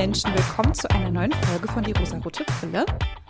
[0.00, 2.86] Menschen, willkommen zu einer neuen Folge von Die rosarote Brille.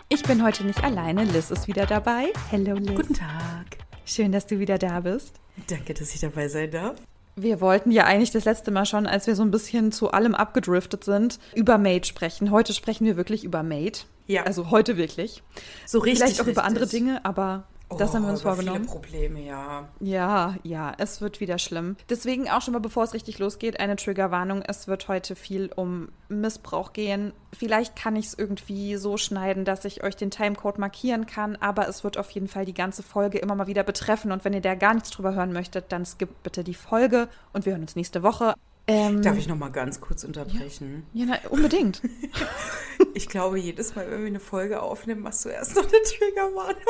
[0.07, 2.31] Ich bin heute nicht alleine, Liz ist wieder dabei.
[2.49, 2.95] Hello Liz.
[2.95, 3.65] Guten Tag.
[4.05, 5.33] Schön, dass du wieder da bist.
[5.67, 6.95] Danke, dass ich dabei sein darf.
[7.35, 10.33] Wir wollten ja eigentlich das letzte Mal schon, als wir so ein bisschen zu allem
[10.33, 12.51] abgedriftet sind, über Made sprechen.
[12.51, 13.99] Heute sprechen wir wirklich über Made.
[14.27, 14.43] Ja.
[14.43, 15.43] Also heute wirklich.
[15.85, 16.19] So richtig.
[16.19, 16.63] Vielleicht auch über richtig.
[16.63, 17.65] andere Dinge, aber
[17.97, 18.79] das Oh, haben wir uns vorgenommen.
[18.85, 19.89] Viele Probleme, ja.
[19.99, 21.95] Ja, ja, es wird wieder schlimm.
[22.09, 24.61] Deswegen auch schon mal, bevor es richtig losgeht, eine Triggerwarnung.
[24.61, 27.33] Es wird heute viel um Missbrauch gehen.
[27.53, 31.87] Vielleicht kann ich es irgendwie so schneiden, dass ich euch den Timecode markieren kann, aber
[31.87, 34.31] es wird auf jeden Fall die ganze Folge immer mal wieder betreffen.
[34.31, 37.65] Und wenn ihr da gar nichts drüber hören möchtet, dann skippt bitte die Folge und
[37.65, 38.53] wir hören uns nächste Woche.
[38.87, 41.05] Ähm, Darf ich noch mal ganz kurz unterbrechen?
[41.13, 42.01] Ja, na, unbedingt.
[43.13, 46.81] Ich glaube, jedes Mal, wenn wir eine Folge aufnehmen, machst du erst noch eine Triggerwarnung.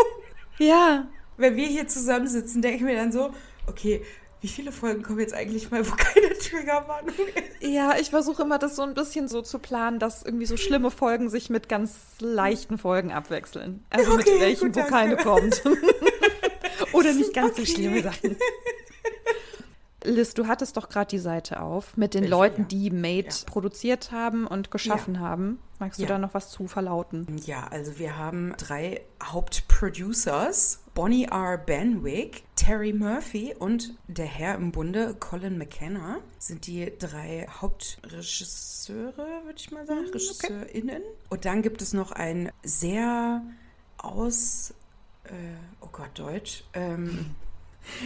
[0.62, 1.08] Ja.
[1.38, 3.32] Wenn wir hier zusammensitzen, denke ich mir dann so,
[3.68, 4.04] okay,
[4.42, 7.62] wie viele Folgen kommen jetzt eigentlich mal, wo keine Triggerwarnung ist?
[7.68, 10.90] Ja, ich versuche immer, das so ein bisschen so zu planen, dass irgendwie so schlimme
[10.92, 13.86] Folgen sich mit ganz leichten Folgen abwechseln.
[13.92, 14.94] Also Okay, mit welchen, gut, wo danke.
[14.94, 15.62] keine kommt.
[16.94, 17.72] Oder nicht ganz so Okay.
[17.72, 18.36] schlimme Sachen.
[20.04, 22.68] Liz, du hattest doch gerade die Seite auf mit den Welche, Leuten, ja.
[22.68, 23.36] die Made Ja.
[23.46, 25.60] produziert haben und geschaffen haben.
[25.80, 26.10] Magst du Ja.
[26.10, 27.28] da noch was zu verlauten?
[27.46, 30.80] Ja, also wir haben drei Hauptproducers.
[30.94, 31.58] Bonnie R.
[31.58, 39.56] Benwick, Terry Murphy und der Herr im Bunde, Colin McKenna, sind die drei Hauptregisseure, würde
[39.58, 41.02] ich mal sagen, RegisseurInnen.
[41.30, 43.42] Und dann gibt es noch ein sehr
[43.98, 44.74] aus,
[45.26, 45.32] äh,
[45.82, 47.36] oh Gott, Deutsch, ähm,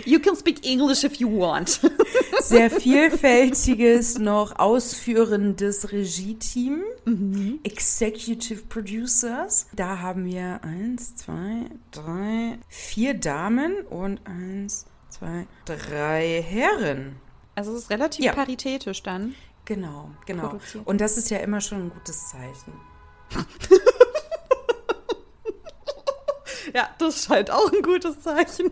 [0.05, 1.79] You can speak English if you want.
[2.41, 6.83] sehr vielfältiges, noch ausführendes Regie-Team.
[7.63, 9.67] Executive Producers.
[9.73, 17.17] Da haben wir eins, zwei, drei, vier Damen und eins, zwei, drei Herren.
[17.55, 18.33] Also es ist relativ Ja.
[18.33, 19.35] paritätisch dann.
[19.65, 20.49] Genau, genau.
[20.49, 20.85] Produziert.
[20.87, 22.73] Und das ist ja immer schon ein gutes Zeichen.
[26.73, 28.71] Ja, das scheint auch ein gutes Zeichen.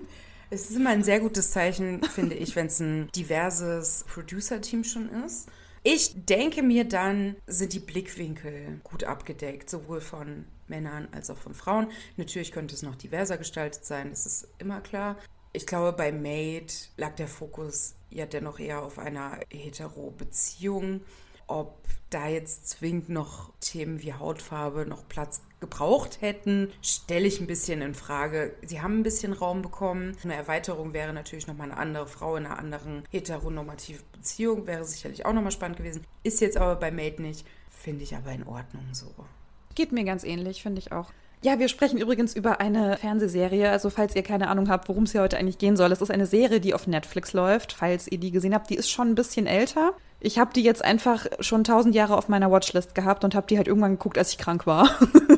[0.53, 5.09] Es ist immer ein sehr gutes Zeichen, finde ich, wenn es ein diverses Producer-Team schon
[5.25, 5.49] ist.
[5.81, 11.55] Ich denke mir dann, sind die Blickwinkel gut abgedeckt, sowohl von Männern als auch von
[11.55, 11.87] Frauen.
[12.17, 15.17] Natürlich könnte es noch diverser gestaltet sein, das ist immer klar.
[15.53, 21.01] Ich glaube, bei Made lag der Fokus ja dennoch eher auf einer Hetero-Beziehung.
[21.47, 21.79] Ob
[22.11, 27.81] da jetzt zwingend noch Themen wie Hautfarbe noch Platz gebraucht hätten, stelle ich ein bisschen
[27.81, 28.53] in Frage.
[28.65, 30.17] Sie haben ein bisschen Raum bekommen.
[30.23, 34.67] Eine Erweiterung wäre natürlich nochmal eine andere Frau in einer anderen heteronormativen Beziehung.
[34.67, 36.03] Wäre sicherlich auch nochmal spannend gewesen.
[36.23, 37.47] Ist jetzt aber bei Made nicht.
[37.69, 39.07] Finde ich aber in Ordnung so.
[39.73, 41.11] Geht mir ganz ähnlich, finde ich auch.
[41.41, 43.69] Ja, wir sprechen übrigens über eine Fernsehserie.
[43.69, 46.11] Also, falls ihr keine Ahnung habt, worum es hier heute eigentlich gehen soll, es ist
[46.11, 47.73] eine Serie, die auf Netflix läuft.
[47.73, 49.93] Falls ihr die gesehen habt, die ist schon ein bisschen älter.
[50.25, 53.57] Ich habe die jetzt einfach schon tausend Jahre auf meiner Watchlist gehabt und habe die
[53.57, 54.89] halt irgendwann geguckt, als ich krank war.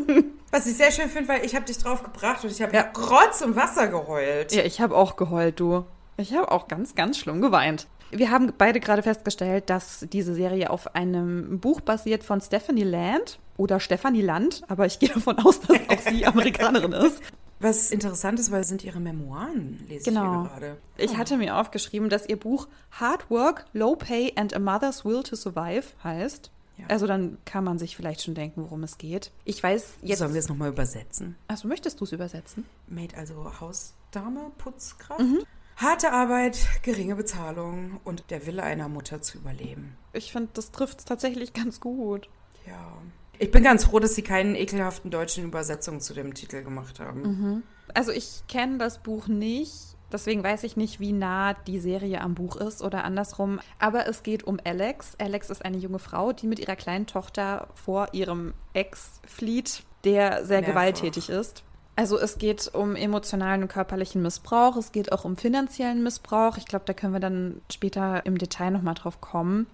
[0.52, 2.92] Was ich sehr schön finde, weil ich habe dich drauf gebracht und ich habe ja.
[2.96, 4.54] Rotz und Wasser geheult.
[4.54, 5.86] ja, ich habe auch geheult, du.
[6.18, 7.88] Ich habe auch ganz, ganz schlimm geweint.
[8.12, 13.40] Wir haben beide gerade festgestellt, dass diese Serie auf einem Buch basiert von Stephanie Land
[13.58, 17.22] oder Stephanie Land, aber ich gehe davon aus, dass auch sie Amerikanerin ist.
[17.60, 20.24] Was interessant ist, weil es sind ihre Memoiren, lese Genau.
[20.26, 20.78] ich hier gerade.
[20.98, 25.24] Ich hatte mir aufgeschrieben, dass ihr Buch Hard Work, Low Pay and a Mother's Will
[25.24, 26.52] to Survive heißt.
[26.78, 26.88] Ja.
[26.90, 29.32] Also dann kann man sich vielleicht schon denken, worum es geht.
[29.46, 30.20] Ich weiß jetzt.
[30.20, 31.38] Sollen wir es nochmal übersetzen?
[31.48, 32.66] Also möchtest du es übersetzen?
[32.88, 35.22] Maid, also Hausdame, Putzkraft.
[35.22, 35.40] Mhm.
[35.78, 39.96] Harte Arbeit, geringe Bezahlung und der Wille einer Mutter zu überleben.
[40.12, 42.30] Ich finde, das trifft es tatsächlich ganz gut.
[42.68, 42.98] Ja.
[43.40, 47.22] Ich bin ganz froh, dass sie keinen ekelhaften deutschen Übersetzungen zu dem Titel gemacht haben.
[47.22, 47.64] Mhm.
[47.94, 49.96] Also ich kenne das Buch nicht.
[50.12, 53.60] Deswegen weiß ich nicht, wie nah die Serie am Buch ist oder andersrum.
[53.80, 55.16] Aber es geht um Alex.
[55.20, 60.46] Alex ist eine junge Frau, die mit ihrer kleinen Tochter vor ihrem Ex flieht, der
[60.46, 60.74] sehr Mehrfach.
[60.74, 61.64] gewalttätig ist.
[61.98, 64.76] Also es geht um emotionalen und körperlichen Missbrauch.
[64.76, 66.58] Es geht auch um finanziellen Missbrauch.
[66.58, 69.68] Ich glaube, da können wir dann später im Detail nochmal drauf kommen.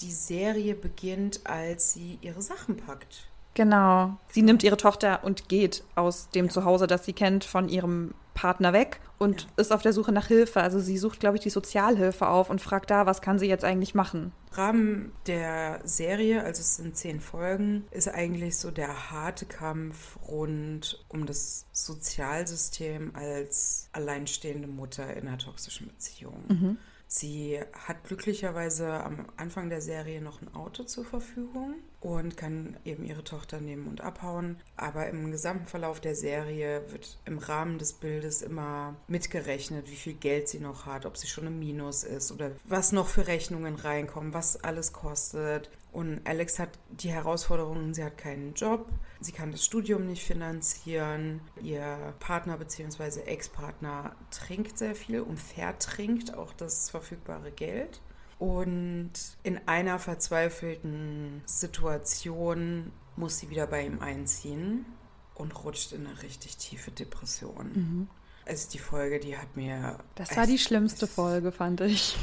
[0.00, 3.28] Die Serie beginnt, als sie ihre Sachen packt.
[3.54, 4.16] Genau.
[4.28, 8.72] Sie nimmt ihre Tochter und geht aus dem Zuhause, das sie kennt, von ihrem Partner
[8.72, 9.48] weg und Ja.
[9.56, 10.60] ist auf der Suche nach Hilfe.
[10.60, 13.64] Also sie sucht, glaube ich, die Sozialhilfe auf und fragt da, was kann sie jetzt
[13.64, 14.30] eigentlich machen?
[14.50, 20.16] Im Rahmen der Serie, also es sind zehn Folgen, ist eigentlich so der harte Kampf
[20.28, 26.78] rund um das Sozialsystem als alleinstehende Mutter in einer toxischen Beziehung.
[27.08, 31.76] Sie hat glücklicherweise am Anfang der Serie noch ein Auto zur Verfügung.
[32.00, 34.60] und kann eben ihre Tochter nehmen und abhauen.
[34.76, 40.14] Aber im gesamten Verlauf der Serie wird im Rahmen des Bildes immer mitgerechnet, wie viel
[40.14, 43.74] Geld sie noch hat, ob sie schon im Minus ist oder was noch für Rechnungen
[43.74, 45.70] reinkommen, was alles kostet.
[45.92, 48.86] Und Alex hat die Herausforderung, sie hat keinen Job,
[49.20, 53.20] sie kann das Studium nicht finanzieren, ihr Partner bzw.
[53.22, 58.00] Ex-Partner trinkt sehr viel und vertrinkt auch das verfügbare Geld.
[58.38, 59.12] Und
[59.42, 64.86] in einer verzweifelten Situation muss sie wieder bei ihm einziehen
[65.34, 67.72] und rutscht in eine richtig tiefe Depression.
[67.74, 68.08] Mhm.
[68.46, 69.98] Also die Folge, die hat mir.
[70.14, 72.16] Das war die schlimmste Folge, fand ich.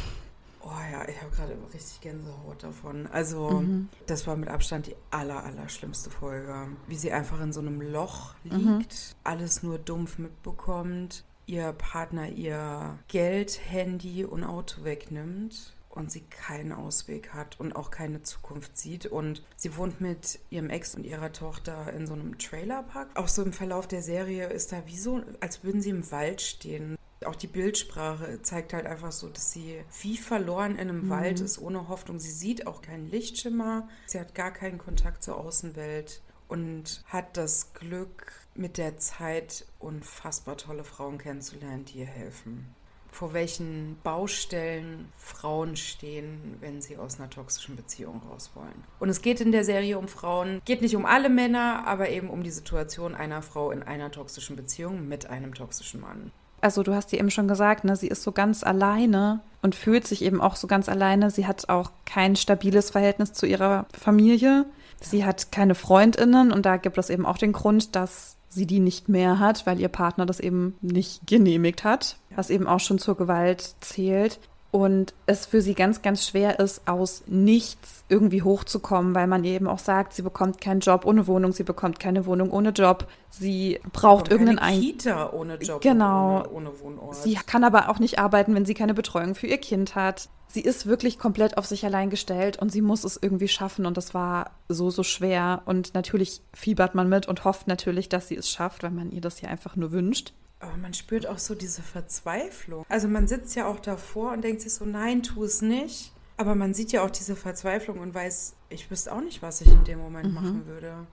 [0.66, 3.06] Oh ja, ich habe gerade richtig Gänsehaut davon.
[3.08, 3.88] Also, mhm.
[4.08, 6.70] das war mit Abstand die aller, aller schlimmste Folge.
[6.88, 8.86] Wie sie einfach in so einem Loch liegt, mhm.
[9.24, 16.72] alles nur dumpf mitbekommt, ihr Partner ihr Geld, Handy und Auto wegnimmt und sie keinen
[16.72, 19.06] Ausweg hat und auch keine Zukunft sieht.
[19.06, 23.10] Und sie wohnt mit ihrem Ex und ihrer Tochter in so einem Trailerpark.
[23.16, 26.42] Auch so im Verlauf der Serie ist da wie so, als würden sie im Wald
[26.42, 26.98] stehen.
[27.26, 31.10] Auch die Bildsprache zeigt halt einfach so, dass sie wie verloren in einem mhm.
[31.10, 32.20] Wald ist, ohne Hoffnung.
[32.20, 33.88] Sie sieht auch keinen Lichtschimmer.
[34.06, 40.56] Sie hat gar keinen Kontakt zur Außenwelt und hat das Glück, mit der Zeit unfassbar
[40.56, 42.74] tolle Frauen kennenzulernen, die ihr helfen
[43.16, 48.84] vor welchen Baustellen Frauen stehen, wenn sie aus einer toxischen Beziehung raus wollen.
[49.00, 52.30] Und es geht in der Serie um Frauen, geht nicht um alle Männer, aber eben
[52.30, 56.32] um die Situation einer Frau in einer toxischen Beziehung mit einem toxischen Mann.
[56.62, 60.08] Also du hast dir eben schon gesagt, ne, sie ist so ganz alleine und fühlt
[60.08, 61.30] sich eben auch so ganz alleine.
[61.32, 64.66] Sie hat auch kein stabiles Verhältnis zu ihrer Familie.
[65.02, 68.80] Sie hat keine Freundinnen und da gibt es eben auch den Grund, dass sie die
[68.80, 73.00] nicht mehr hat, weil ihr Partner das eben nicht genehmigt hat, was eben auch schon
[73.00, 74.40] zur Gewalt zählt.
[74.76, 79.70] Und es für sie ganz, ganz schwer ist, aus nichts irgendwie hochzukommen, weil man eben
[79.70, 83.80] auch sagt, sie bekommt keinen Job ohne Wohnung, sie bekommt keine Wohnung ohne Job, sie
[83.94, 86.40] braucht irgendeinen Ein Kita ohne Job, genau.
[86.40, 87.16] ohne, ohne Wohnort.
[87.16, 90.62] Sie kann aber auch nicht arbeiten, wenn sie keine Betreuung für ihr Kind hat sie
[90.62, 94.14] ist wirklich komplett auf sich allein gestellt und sie muss es irgendwie schaffen und das
[94.14, 98.50] war so, so schwer und natürlich fiebert man mit und hofft natürlich, dass sie es
[98.50, 100.34] schafft, weil man ihr das ja einfach nur wünscht.
[100.60, 102.86] Aber man spürt auch so diese Verzweiflung.
[102.90, 106.14] Also man sitzt ja auch davor und denkt sich so, nein, tu es nicht.
[106.38, 109.68] Aber man sieht ja auch diese Verzweiflung und weiß, ich wüsste auch nicht, was ich
[109.68, 110.34] in dem Moment mhm.
[110.34, 111.08] machen würde.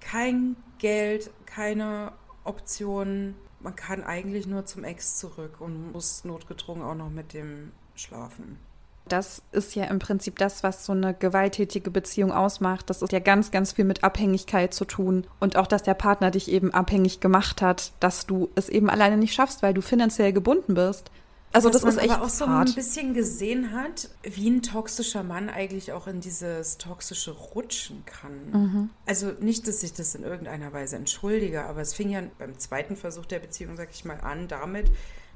[0.00, 2.12] Kein Geld, keine
[2.44, 3.34] Optionen.
[3.60, 8.58] Man kann eigentlich nur zum Ex zurück und muss notgedrungen auch noch mit dem schlafen.
[9.08, 12.88] Das ist ja im Prinzip das, was so eine gewalttätige Beziehung ausmacht.
[12.90, 15.26] Das ist ja ganz, ganz viel mit Abhängigkeit zu tun.
[15.40, 19.16] Und auch, dass der Partner dich eben abhängig gemacht hat, dass du es eben alleine
[19.16, 21.10] nicht schaffst, weil du finanziell gebunden bist.
[21.50, 22.68] Also Was das ist echt aber auch so hart.
[22.68, 28.50] ein bisschen gesehen hat, wie ein toxischer Mann eigentlich auch in dieses toxische rutschen kann.
[28.52, 28.90] Mhm.
[29.06, 32.96] Also nicht, dass ich das in irgendeiner Weise entschuldige, aber es fing ja beim zweiten
[32.96, 34.90] Versuch der Beziehung, sag ich mal, an damit,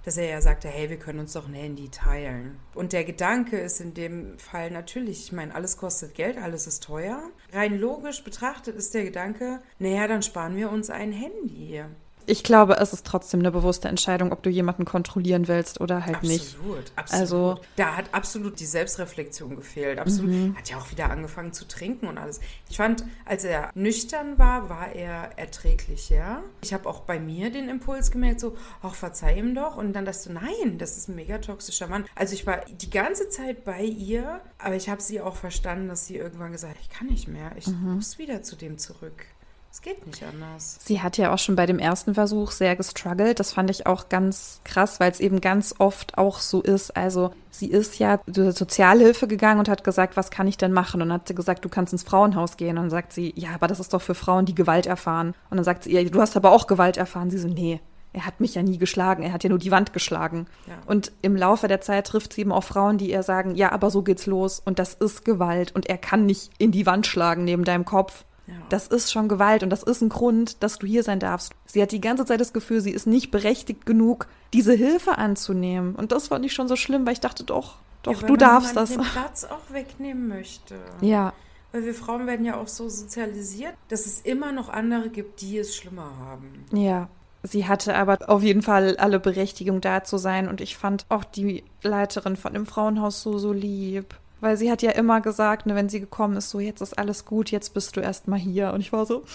[0.04, 2.58] dass er ja sagte, hey, wir können uns doch ein Handy teilen.
[2.74, 6.82] Und der Gedanke ist in dem Fall natürlich, ich meine, alles kostet Geld, alles ist
[6.82, 7.30] teuer.
[7.52, 11.84] Rein logisch betrachtet ist der Gedanke, naja, dann sparen wir uns ein Handy.
[12.26, 16.16] Ich glaube, es ist trotzdem eine bewusste Entscheidung, ob du jemanden kontrollieren willst oder halt
[16.16, 16.54] absolut, nicht.
[16.56, 17.20] Absolut, absolut.
[17.20, 19.98] Also, da hat absolut die Selbstreflexion gefehlt.
[19.98, 20.30] Absolut.
[20.30, 20.56] Mhm.
[20.56, 22.40] Hat ja auch wieder angefangen zu trinken und alles.
[22.68, 26.42] Ich fand, als er nüchtern war, war er erträglich, ja.
[26.62, 29.76] Ich habe auch bei mir den Impuls gemerkt, so, ach, verzeih ihm doch.
[29.76, 32.04] Und dann dachte ich nein, das ist ein mega toxischer Mann.
[32.14, 36.06] Also ich war die ganze Zeit bei ihr, aber ich habe sie auch verstanden, dass
[36.06, 37.94] sie irgendwann gesagt hat, ich kann nicht mehr, ich mhm.
[37.94, 39.26] muss wieder zu dem zurück.
[39.72, 40.78] Es geht nicht anders.
[40.84, 43.40] Sie hat ja auch schon bei dem ersten Versuch sehr gestruggelt.
[43.40, 46.94] Das fand ich auch ganz krass, weil es eben ganz oft auch so ist.
[46.94, 51.00] Also sie ist ja zur Sozialhilfe gegangen und hat gesagt, was kann ich denn machen?
[51.00, 52.76] Und dann hat sie gesagt, du kannst ins Frauenhaus gehen.
[52.76, 55.28] Und dann sagt sie, ja, aber das ist doch für Frauen, die Gewalt erfahren.
[55.48, 57.30] Und dann sagt sie, ja, du hast aber auch Gewalt erfahren.
[57.30, 57.80] Sie so, nee,
[58.12, 60.48] er hat mich ja nie geschlagen, er hat ja nur die Wand geschlagen.
[60.66, 60.74] Ja.
[60.84, 63.90] Und im Laufe der Zeit trifft sie eben auch Frauen, die ihr sagen, ja, aber
[63.90, 67.44] so geht's los und das ist Gewalt und er kann nicht in die Wand schlagen
[67.44, 68.26] neben deinem Kopf.
[68.46, 68.54] Ja.
[68.68, 71.52] Das ist schon Gewalt und das ist ein Grund, dass du hier sein darfst.
[71.66, 75.94] Sie hat die ganze Zeit das Gefühl, sie ist nicht berechtigt genug, diese Hilfe anzunehmen.
[75.94, 78.76] Und das fand ich schon so schlimm, weil ich dachte, doch, doch, ja, du darfst
[78.76, 78.90] das.
[78.90, 80.74] den Platz auch wegnehmen möchte.
[81.00, 81.32] Ja.
[81.70, 85.58] Weil wir Frauen werden ja auch so sozialisiert, dass es immer noch andere gibt, die
[85.58, 86.66] es schlimmer haben.
[86.72, 87.08] Ja.
[87.44, 91.24] Sie hatte aber auf jeden Fall alle Berechtigung da zu sein und ich fand auch
[91.24, 94.14] die Leiterin von dem Frauenhaus so, so lieb.
[94.42, 97.24] Weil sie hat ja immer gesagt, ne, wenn sie gekommen ist, so jetzt ist alles
[97.24, 98.72] gut, jetzt bist du erstmal hier.
[98.72, 99.22] Und ich war so.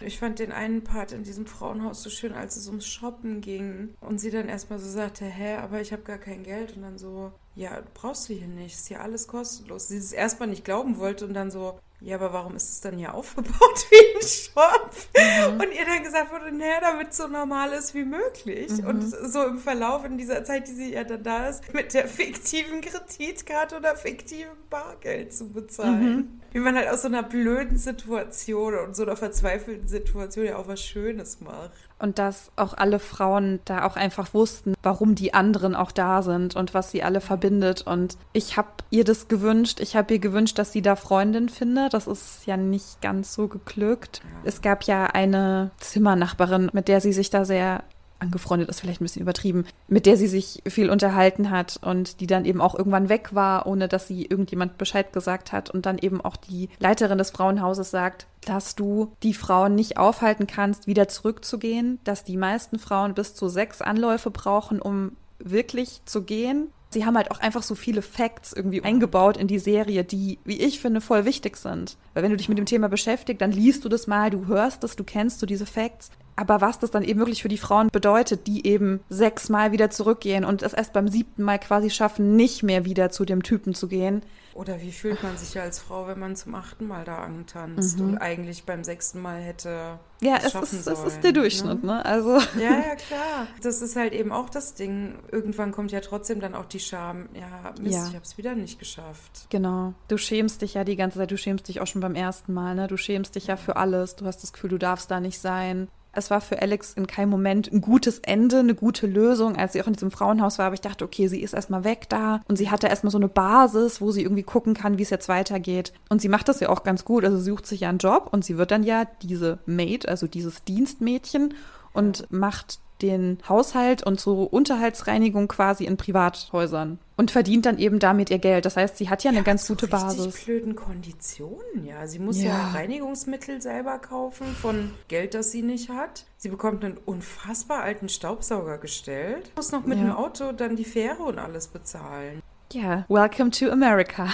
[0.00, 3.94] Ich fand den einen Part in diesem Frauenhaus so schön, als es ums Shoppen ging
[4.00, 6.96] und sie dann erstmal so sagte, hä, aber ich habe gar kein Geld und dann
[6.98, 9.88] so, ja, brauchst du hier nicht, ist hier alles kostenlos.
[9.88, 12.96] Sie es erstmal nicht glauben wollte und dann so, ja, aber warum ist es dann
[12.96, 14.90] hier aufgebaut wie ein Shop?
[15.16, 15.60] Mhm.
[15.60, 18.70] Und ihr dann gesagt wurde, naja, damit so normal ist wie möglich.
[18.70, 18.86] Mhm.
[18.86, 22.06] Und so im Verlauf in dieser Zeit, die sie ja dann da ist, mit der
[22.06, 26.16] fiktiven Kreditkarte oder fiktiven Bargeld zu bezahlen.
[26.16, 26.40] Mhm.
[26.52, 30.68] Wie man halt aus so einer blöden Situation und so einer verzweifelten Situation ja auch
[30.68, 31.72] was Schönes macht.
[31.98, 36.54] Und dass auch alle Frauen da auch einfach wussten, warum die anderen auch da sind
[36.54, 37.82] und was sie alle verbindet.
[37.86, 39.80] Und ich habe ihr das gewünscht.
[39.80, 41.94] Ich habe ihr gewünscht, dass sie da Freundin findet.
[41.94, 44.22] Das ist ja nicht ganz so geglückt.
[44.44, 47.82] Es gab ja eine Zimmernachbarin, mit der sie sich da sehr
[48.20, 52.26] angefreundet ist vielleicht ein bisschen übertrieben, mit der sie sich viel unterhalten hat und die
[52.26, 55.98] dann eben auch irgendwann weg war, ohne dass sie irgendjemand Bescheid gesagt hat und dann
[55.98, 61.08] eben auch die Leiterin des Frauenhauses sagt, dass du die Frauen nicht aufhalten kannst, wieder
[61.08, 66.68] zurückzugehen, dass die meisten Frauen bis zu sechs Anläufe brauchen, um wirklich zu gehen.
[66.90, 70.58] Sie haben halt auch einfach so viele Facts irgendwie eingebaut in die Serie, die, wie
[70.58, 71.98] ich finde, voll wichtig sind.
[72.14, 74.82] Weil wenn du dich mit dem Thema beschäftigst, dann liest du das mal, du hörst
[74.84, 76.10] es, du kennst so diese Facts.
[76.38, 80.44] Aber was das dann eben wirklich für die Frauen bedeutet, die eben sechsmal wieder zurückgehen
[80.44, 83.88] und es erst beim siebten Mal quasi schaffen, nicht mehr wieder zu dem Typen zu
[83.88, 84.22] gehen.
[84.54, 87.98] Oder wie fühlt man sich ja als Frau, wenn man zum achten Mal da antanzt
[87.98, 88.06] mhm.
[88.06, 91.94] und eigentlich beim sechsten Mal hätte ja, es ist, sollen, es ist der Durchschnitt, ne?
[91.94, 92.04] ne?
[92.04, 92.38] Also.
[92.58, 93.46] Ja, ja, klar.
[93.62, 95.14] Das ist halt eben auch das Ding.
[95.30, 97.28] Irgendwann kommt ja trotzdem dann auch die Scham.
[97.34, 98.08] Ja, Mist, ja.
[98.08, 99.46] ich habe es wieder nicht geschafft.
[99.48, 99.94] Genau.
[100.08, 101.30] Du schämst dich ja die ganze Zeit.
[101.30, 102.88] Du schämst dich auch schon beim ersten Mal, ne?
[102.88, 104.16] Du schämst dich ja für alles.
[104.16, 105.88] Du hast das Gefühl, du darfst da nicht sein.
[106.18, 109.82] Es war für Alex in keinem Moment ein gutes Ende, eine gute Lösung, als sie
[109.82, 110.66] auch in diesem Frauenhaus war.
[110.66, 113.28] Aber ich dachte, okay, sie ist erstmal weg da und sie hatte erstmal so eine
[113.28, 115.92] Basis, wo sie irgendwie gucken kann, wie es jetzt weitergeht.
[116.08, 117.24] Und sie macht das ja auch ganz gut.
[117.24, 120.26] Also sie sucht sich ja einen Job und sie wird dann ja diese Maid, also
[120.26, 121.54] dieses Dienstmädchen
[121.92, 128.30] und macht den Haushalt und so Unterhaltsreinigung quasi in Privathäusern und verdient dann eben damit
[128.30, 128.64] ihr Geld.
[128.64, 130.44] Das heißt, sie hat ja eine ja, ganz gute so Basis.
[130.44, 132.06] blöden Konditionen, ja.
[132.06, 132.50] Sie muss ja.
[132.50, 132.70] ja.
[132.70, 136.24] Reinigungsmittel selber kaufen von Geld, das sie nicht hat.
[136.36, 140.04] Sie bekommt einen unfassbar alten Staubsauger gestellt, muss noch mit ja.
[140.04, 142.42] dem Auto dann die Fähre und alles bezahlen.
[142.72, 144.28] Ja, welcome to America.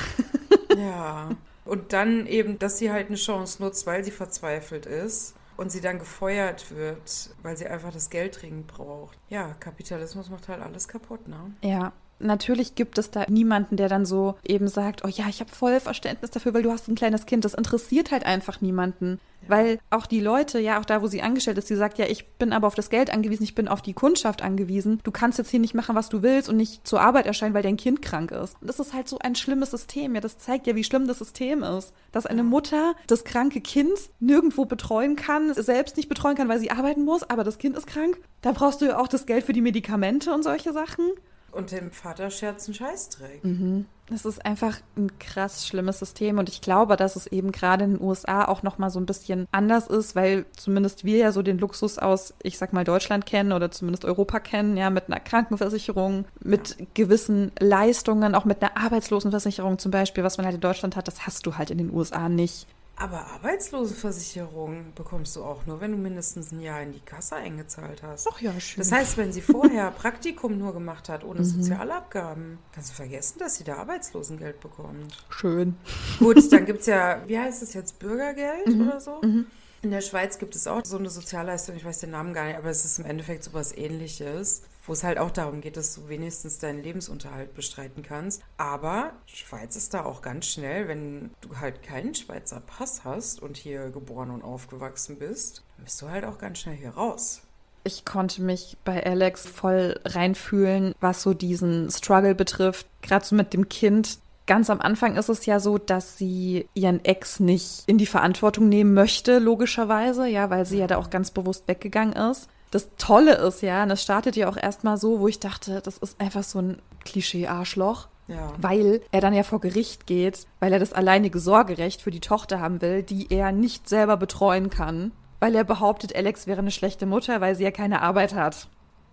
[0.76, 1.30] ja.
[1.64, 5.80] Und dann eben, dass sie halt eine Chance nutzt, weil sie verzweifelt ist und sie
[5.80, 9.18] dann gefeuert wird, weil sie einfach das Geld dringend braucht.
[9.28, 11.54] Ja, Kapitalismus macht halt alles kaputt, ne?
[11.62, 11.92] Ja,
[12.24, 15.80] natürlich gibt es da niemanden, der dann so eben sagt, oh ja, ich habe voll
[15.80, 17.44] Verständnis dafür, weil du hast ein kleines Kind.
[17.44, 19.20] Das interessiert halt einfach niemanden.
[19.42, 19.50] Ja.
[19.50, 22.26] Weil auch die Leute, ja, auch da, wo sie angestellt ist, die sagt, ja, ich
[22.38, 25.00] bin aber auf das Geld angewiesen, ich bin auf die Kundschaft angewiesen.
[25.04, 27.62] Du kannst jetzt hier nicht machen, was du willst und nicht zur Arbeit erscheinen, weil
[27.62, 28.56] dein Kind krank ist.
[28.60, 30.14] Und das ist halt so ein schlimmes System.
[30.14, 31.92] Ja, das zeigt ja, wie schlimm das System ist.
[32.12, 36.70] Dass eine Mutter das kranke Kind nirgendwo betreuen kann, selbst nicht betreuen kann, weil sie
[36.70, 38.18] arbeiten muss, aber das Kind ist krank.
[38.40, 41.10] Da brauchst du ja auch das Geld für die Medikamente und solche Sachen
[41.54, 43.44] und dem Vater Scherz einen Scheißdreck.
[43.44, 43.86] Mhm.
[44.06, 47.94] Das ist einfach ein krass schlimmes System und ich glaube, dass es eben gerade in
[47.94, 51.40] den USA auch noch mal so ein bisschen anders ist, weil zumindest wir ja so
[51.40, 55.20] den Luxus aus, ich sag mal Deutschland kennen oder zumindest Europa kennen, ja, mit einer
[55.20, 60.96] Krankenversicherung, mit gewissen Leistungen, auch mit einer Arbeitslosenversicherung zum Beispiel, was man halt in Deutschland
[60.96, 62.66] hat, das hast du halt in den USA nicht.
[62.96, 68.02] Aber Arbeitslosenversicherung bekommst du auch nur, wenn du mindestens ein Jahr in die Kasse eingezahlt
[68.02, 68.28] hast.
[68.30, 68.82] Ach ja, schön.
[68.82, 71.44] Das heißt, wenn sie vorher Praktikum nur gemacht hat, ohne mhm.
[71.44, 75.16] Sozialabgaben, kannst du vergessen, dass sie da Arbeitslosengeld bekommt.
[75.28, 75.76] Schön.
[76.20, 78.88] Gut, dann gibt es ja, wie heißt es jetzt, Bürgergeld mhm.
[78.88, 79.20] oder so?
[79.22, 79.46] Mhm.
[79.82, 82.56] In der Schweiz gibt es auch so eine Sozialleistung, ich weiß den Namen gar nicht,
[82.56, 85.94] aber es ist im Endeffekt so was ähnliches wo es halt auch darum geht, dass
[85.94, 88.42] du wenigstens deinen Lebensunterhalt bestreiten kannst.
[88.56, 93.56] Aber Schweiz ist da auch ganz schnell, wenn du halt keinen Schweizer Pass hast und
[93.56, 97.42] hier geboren und aufgewachsen bist, bist du halt auch ganz schnell hier raus.
[97.86, 102.86] Ich konnte mich bei Alex voll reinfühlen, was so diesen Struggle betrifft.
[103.02, 104.18] Gerade so mit dem Kind.
[104.46, 108.68] Ganz am Anfang ist es ja so, dass sie ihren Ex nicht in die Verantwortung
[108.68, 113.36] nehmen möchte, logischerweise, ja, weil sie ja da auch ganz bewusst weggegangen ist das Tolle
[113.36, 116.42] ist ja, und das startet ja auch erstmal so, wo ich dachte, das ist einfach
[116.42, 118.08] so ein Klischee-Arschloch.
[118.26, 118.52] Ja.
[118.58, 122.58] Weil er dann ja vor Gericht geht, weil er das alleinige Sorgerecht für die Tochter
[122.58, 125.12] haben will, die er nicht selber betreuen kann.
[125.38, 128.68] Weil er behauptet, Alex wäre eine schlechte Mutter, weil sie ja keine Arbeit hat.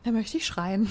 [0.05, 0.89] Da möchte ich schreien.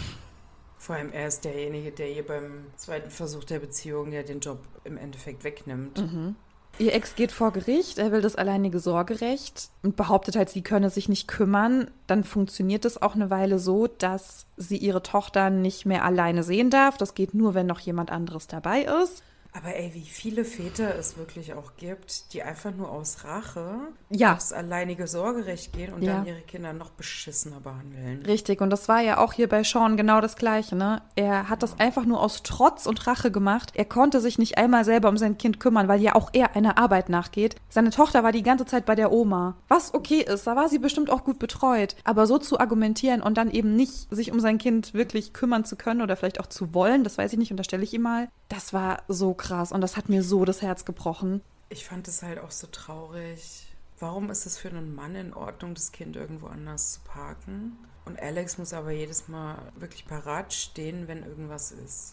[0.78, 4.60] Vor allem er ist derjenige, der ihr beim zweiten Versuch der Beziehung ja den Job
[4.84, 5.98] im Endeffekt wegnimmt.
[5.98, 6.36] Mhm.
[6.78, 10.88] Ihr Ex geht vor Gericht, er will das alleinige Sorgerecht und behauptet halt, sie könne
[10.88, 11.90] sich nicht kümmern.
[12.06, 16.70] Dann funktioniert es auch eine Weile so, dass sie ihre Tochter nicht mehr alleine sehen
[16.70, 16.96] darf.
[16.96, 19.22] Das geht nur, wenn noch jemand anderes dabei ist.
[19.52, 23.78] Aber ey, wie viele Väter es wirklich auch gibt, die einfach nur aus Rache
[24.08, 24.34] Ja.
[24.34, 26.18] aufs alleinige Sorgerecht gehen und Ja.
[26.18, 28.22] dann ihre Kinder noch beschissener behandeln.
[28.24, 31.02] Richtig, und das war ja auch hier bei Sean genau das Gleiche, ne?
[31.16, 33.72] Er hat das einfach nur aus Trotz und Rache gemacht.
[33.74, 36.78] Er konnte sich nicht einmal selber um sein Kind kümmern, weil ja auch er einer
[36.78, 37.56] Arbeit nachgeht.
[37.68, 39.56] Seine Tochter war die ganze Zeit bei der Oma.
[39.66, 41.96] Was okay ist, da war sie bestimmt auch gut betreut.
[42.04, 45.74] Aber so zu argumentieren und dann eben nicht sich um sein Kind wirklich kümmern zu
[45.74, 48.72] können oder vielleicht auch zu wollen, das weiß ich nicht, unterstelle ich ihm mal, das
[48.72, 51.40] war so krass und das hat mir so das Herz gebrochen.
[51.68, 53.66] Ich fand es halt auch so traurig.
[53.98, 57.76] Warum ist es für einen Mann in Ordnung, das Kind irgendwo anders zu parken?
[58.06, 62.12] Und Alex muss aber jedes Mal wirklich parat stehen, wenn irgendwas ist.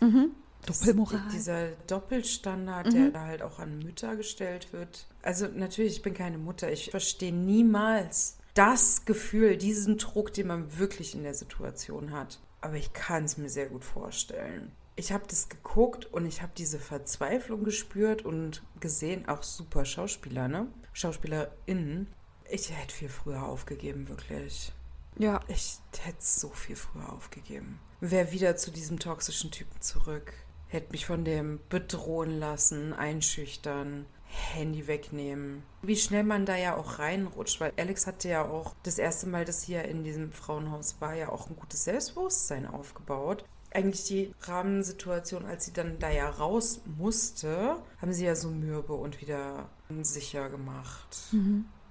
[0.65, 1.21] Das- Doppelmoral.
[1.31, 5.07] Dieser Doppelstandard, der da halt auch an Mütter gestellt wird.
[5.21, 6.71] Also natürlich, ich bin keine Mutter.
[6.71, 12.39] Ich verstehe niemals das Gefühl, diesen Druck, den man wirklich in der Situation hat.
[12.59, 14.71] Aber ich kann es mir sehr gut vorstellen.
[14.99, 20.47] Ich habe das geguckt und ich habe diese Verzweiflung gespürt und gesehen, auch super Schauspieler,
[20.47, 20.67] ne?
[20.93, 22.07] SchauspielerInnen.
[22.49, 24.73] Ich hätte viel früher aufgegeben, wirklich.
[25.19, 27.79] Ja, Ich hätte so viel früher aufgegeben.
[28.01, 30.33] Wäre wieder zu diesem toxischen Typen zurück.
[30.67, 35.61] Hätte mich von dem bedrohen lassen, einschüchtern, Handy wegnehmen.
[35.83, 39.45] Wie schnell man da ja auch reinrutscht, weil Alex hatte ja auch das erste Mal,
[39.45, 43.45] dass ja in diesem Frauenhaus war, ja auch ein gutes Selbstbewusstsein aufgebaut.
[43.71, 48.93] Eigentlich die Rahmensituation, als sie dann da ja raus musste, haben sie ja so mürbe
[48.93, 49.69] und wieder
[50.01, 51.17] sicher gemacht.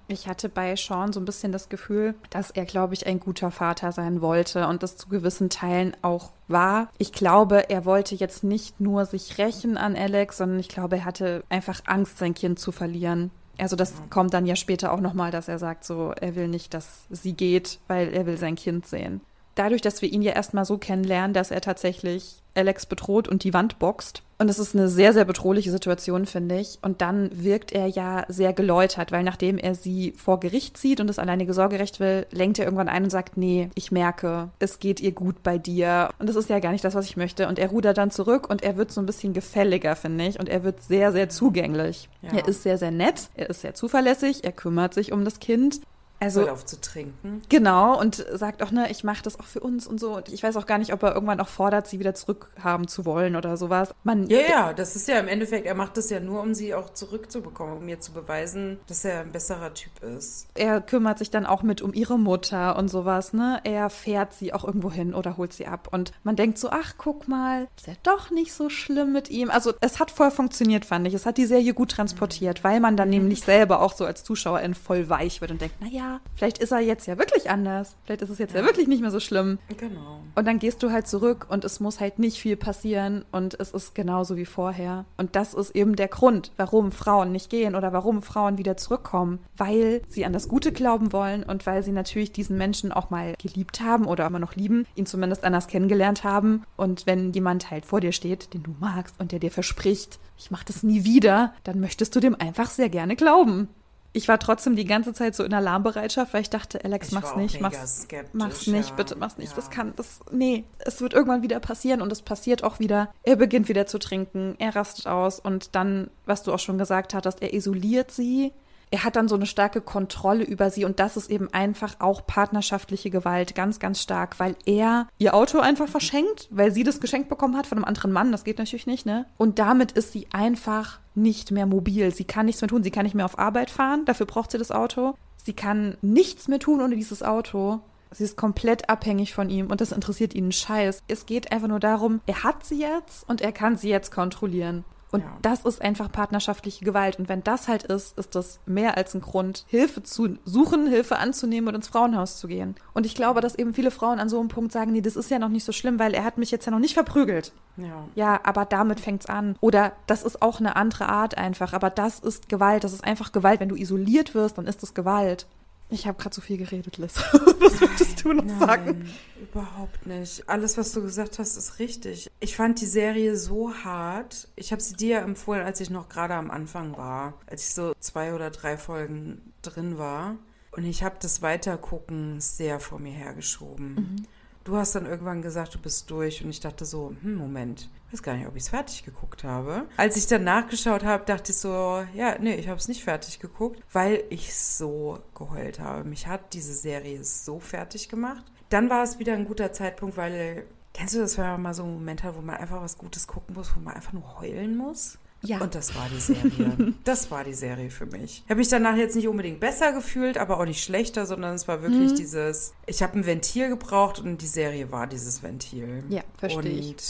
[0.09, 3.51] Ich hatte bei Sean so ein bisschen das Gefühl, dass er, glaube ich, ein guter
[3.51, 6.89] Vater sein wollte und das zu gewissen Teilen auch war.
[6.97, 11.05] Ich glaube, er wollte jetzt nicht nur sich rächen an Alex, sondern ich glaube, er
[11.05, 13.31] hatte einfach Angst, sein Kind zu verlieren.
[13.57, 16.73] Also das kommt dann ja später auch nochmal, dass er sagt, so, er will nicht,
[16.73, 19.19] dass sie geht, weil er will sein Kind sehen.
[19.57, 23.55] Dadurch, dass wir ihn ja erstmal so kennenlernen, dass er tatsächlich Alex bedroht und die
[23.55, 24.21] Wand boxt.
[24.37, 26.77] Und es ist eine sehr, sehr bedrohliche Situation, finde ich.
[26.83, 31.07] Und dann wirkt er ja sehr geläutert, weil nachdem er sie vor Gericht zieht und
[31.07, 34.99] das alleinige Sorgerecht will, lenkt er irgendwann ein und sagt, nee, ich merke, es geht
[34.99, 36.09] ihr gut bei dir.
[36.19, 37.47] Und das ist ja gar nicht das, was ich möchte.
[37.47, 40.39] Und er rudert dann zurück und er wird so ein bisschen gefälliger, finde ich.
[40.39, 42.09] Und er wird sehr, sehr zugänglich.
[42.21, 42.33] Ja.
[42.37, 45.81] Er ist sehr, sehr nett, er ist sehr zuverlässig, er kümmert sich um das Kind.
[46.19, 47.41] Also Hört auf zu trinken.
[47.49, 50.15] Genau, und sagt auch, ne, ich mache das auch für uns und so.
[50.15, 53.05] Und ich weiß auch gar nicht, ob er irgendwann auch fordert, sie wieder zurückhaben zu
[53.05, 53.93] wollen oder sowas.
[54.03, 56.73] Man, Ja, ja, das ist ja im Endeffekt, er macht das ja nur, um sie
[56.73, 60.47] auch zurückzubekommen, um mir zu beweisen, dass er ein besserer Typ ist.
[60.55, 63.59] er kümmert sich dann auch mit um ihre Mutter und sowas, ne?
[63.63, 65.89] Er fährt sie auch irgendwo hin oder holt sie ab.
[65.91, 69.51] Und man denkt so, ach, guck mal, ist ja doch nicht so schlimm mit ihm.
[69.51, 71.13] Also es hat voll funktioniert, fand ich.
[71.13, 74.73] Es hat die Serie gut transportiert, weil man dann nämlich selber auch so als Zuschauerin
[74.73, 77.95] voll weich wird und denkt, na ja, vielleicht ist er jetzt ja wirklich anders.
[78.03, 79.59] Vielleicht ist es jetzt ja, wirklich nicht mehr so schlimm.
[79.77, 80.21] Genau.
[80.35, 83.71] Und dann gehst du halt zurück und es muss halt nicht viel passieren und es
[83.71, 85.05] ist genauso wie vorher.
[85.17, 89.39] Und das ist eben der Grund, warum Frauen nicht gehen oder warum Frauen wieder zurückkommen.
[89.55, 93.33] Weil sie an das Gute glauben wollen und weil sie natürlich diesen Menschen auch mal
[93.41, 96.63] geliebt haben oder immer noch lieben, ihn zumindest anders kennengelernt haben.
[96.75, 100.51] Und wenn jemand halt vor dir steht, den du magst und der dir verspricht, ich
[100.51, 103.69] mach das nie wieder, dann möchtest du dem einfach sehr gerne glauben.
[104.17, 107.35] Ich war trotzdem die ganze Zeit so in Alarmbereitschaft, weil ich dachte, Alex, Ich mach's
[107.35, 109.55] nicht, mach's, mach's nicht, bitte mach's nicht.
[109.55, 109.71] Das Ja.
[109.71, 113.13] kann, das, nee, es wird irgendwann wieder passieren und es passiert auch wieder.
[113.21, 117.13] Er beginnt wieder zu trinken, er rastet aus und dann, was du auch schon gesagt
[117.13, 118.51] hattest, er isoliert sie.
[118.89, 122.25] Er hat dann so eine starke Kontrolle über sie und das ist eben einfach auch
[122.25, 127.27] partnerschaftliche Gewalt, ganz, ganz stark, weil er ihr Auto einfach verschenkt, weil sie das geschenkt
[127.27, 129.25] bekommen hat von einem anderen Mann, das geht natürlich nicht, ne?
[129.37, 132.13] Und damit ist sie einfach nicht mehr mobil.
[132.13, 134.57] Sie kann nichts mehr tun, sie kann nicht mehr auf Arbeit fahren, dafür braucht sie
[134.57, 135.15] das Auto.
[135.35, 137.79] Sie kann nichts mehr tun ohne dieses Auto.
[138.11, 141.03] Sie ist komplett abhängig von ihm und das interessiert ihn einen Scheiß.
[141.07, 144.85] Es geht einfach nur darum, er hat sie jetzt und er kann sie jetzt kontrollieren.
[145.11, 145.37] Und Ja.
[145.41, 147.17] das ist einfach partnerschaftliche Gewalt.
[147.17, 151.17] Und wenn das halt ist, ist das mehr als ein Grund, Hilfe zu suchen, Hilfe
[151.17, 152.75] anzunehmen und ins Frauenhaus zu gehen.
[152.93, 155.31] Und ich glaube, dass eben viele Frauen an so einem Punkt sagen, nee, das ist
[155.31, 157.53] ja noch nicht so schlimm, weil er hat mich jetzt ja noch nicht verprügelt.
[157.77, 158.03] Ja.
[158.15, 159.55] Ja, aber damit fängt's an.
[159.61, 161.73] Oder das ist auch eine andere Art einfach.
[161.73, 162.83] Aber das ist Gewalt.
[162.83, 163.59] Das ist einfach Gewalt.
[163.59, 165.45] Wenn du isoliert wirst, dann ist das Gewalt.
[165.89, 167.15] Ich habe gerade so viel geredet, Liz.
[167.59, 168.99] Was würdest du noch sagen?
[168.99, 170.47] Nein, überhaupt nicht.
[170.49, 172.29] Alles, was du gesagt hast, ist richtig.
[172.41, 174.49] Ich fand die Serie so hart.
[174.57, 177.93] Ich habe sie dir empfohlen, als ich noch gerade am Anfang war, als ich so
[177.99, 180.35] zwei oder drei Folgen drin war.
[180.71, 184.27] Und ich habe das Weitergucken sehr vor mir hergeschoben.
[184.67, 188.13] Du hast dann irgendwann gesagt, du bist durch und ich dachte so, hm, Moment, ich
[188.15, 189.85] weiß gar nicht, ob ich es fertig geguckt habe.
[189.95, 193.39] Als ich dann nachgeschaut habe, dachte ich so, ja, nee, ich habe es nicht fertig
[193.39, 196.03] geguckt, weil ich so geheult habe.
[196.03, 198.43] Mich hat diese Serie so fertig gemacht.
[198.67, 201.83] Dann war es wieder ein guter Zeitpunkt, weil, kennst du das, wenn man mal so
[201.83, 204.75] einen Moment hat, wo man einfach was Gutes gucken muss, wo man einfach nur heulen
[204.75, 205.17] muss?
[205.43, 205.59] Ja.
[205.59, 206.93] Und das war die Serie.
[207.03, 208.41] das war die Serie für mich.
[208.45, 211.67] Ich habe mich danach jetzt nicht unbedingt besser gefühlt, aber auch nicht schlechter, sondern es
[211.67, 212.15] war wirklich Mhm.
[212.15, 216.03] dieses, ich habe ein Ventil gebraucht und die Serie war dieses Ventil.
[216.09, 216.89] Ja, verstehe ich.
[216.89, 217.01] Und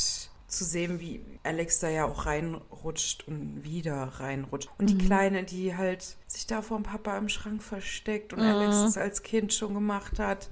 [0.50, 4.70] zu sehen, wie Alex da ja auch reinrutscht und wieder reinrutscht.
[4.78, 5.00] Und die Mhm.
[5.00, 8.46] Kleine, die halt sich da vom Papa im Schrank versteckt und Mhm.
[8.46, 10.50] Alex das als Kind schon gemacht hat.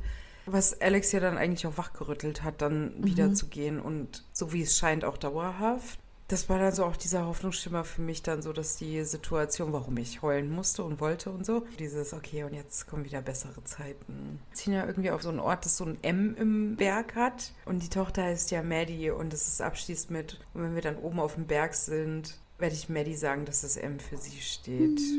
[0.47, 3.05] Was Alex ja dann eigentlich auch wachgerüttelt hat, dann Mhm.
[3.05, 5.99] wieder zu gehen und so wie es scheint auch dauerhaft.
[6.27, 9.95] Das war dann so auch dieser Hoffnungsschimmer für mich dann so, dass die Situation, warum
[9.97, 14.39] ich heulen musste und wollte und so, dieses, okay, und jetzt kommen wieder bessere Zeiten.
[14.49, 17.53] Wir ziehen ja irgendwie auf so einen Ort, das so ein M im Berg hat
[17.65, 20.97] und die Tochter heißt ja Maddie und es ist abschließt mit, und wenn wir dann
[20.97, 25.01] oben auf dem Berg sind, werde ich Maddie sagen, dass das M für sie steht.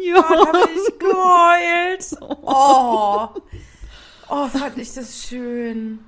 [0.00, 0.18] Ja.
[0.18, 2.20] Oh, da bin ich geheult.
[2.42, 3.28] Oh.
[4.28, 5.98] Oh, fand ich das schön.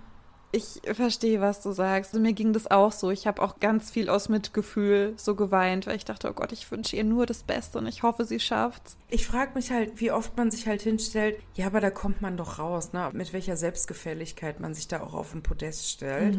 [0.54, 2.12] Ich verstehe, was du sagst.
[2.12, 3.10] Mir ging das auch so.
[3.10, 6.70] Ich habe auch ganz viel aus Mitgefühl so geweint, weil ich dachte, oh Gott, ich
[6.70, 8.98] wünsche ihr nur das Beste und ich hoffe, sie schafft's.
[9.08, 12.36] Ich frage mich halt, wie oft man sich halt hinstellt, ja, aber da kommt man
[12.36, 13.08] doch raus, ne?
[13.14, 16.36] Mit welcher Selbstgefälligkeit man sich da auch auf den Podest stellt.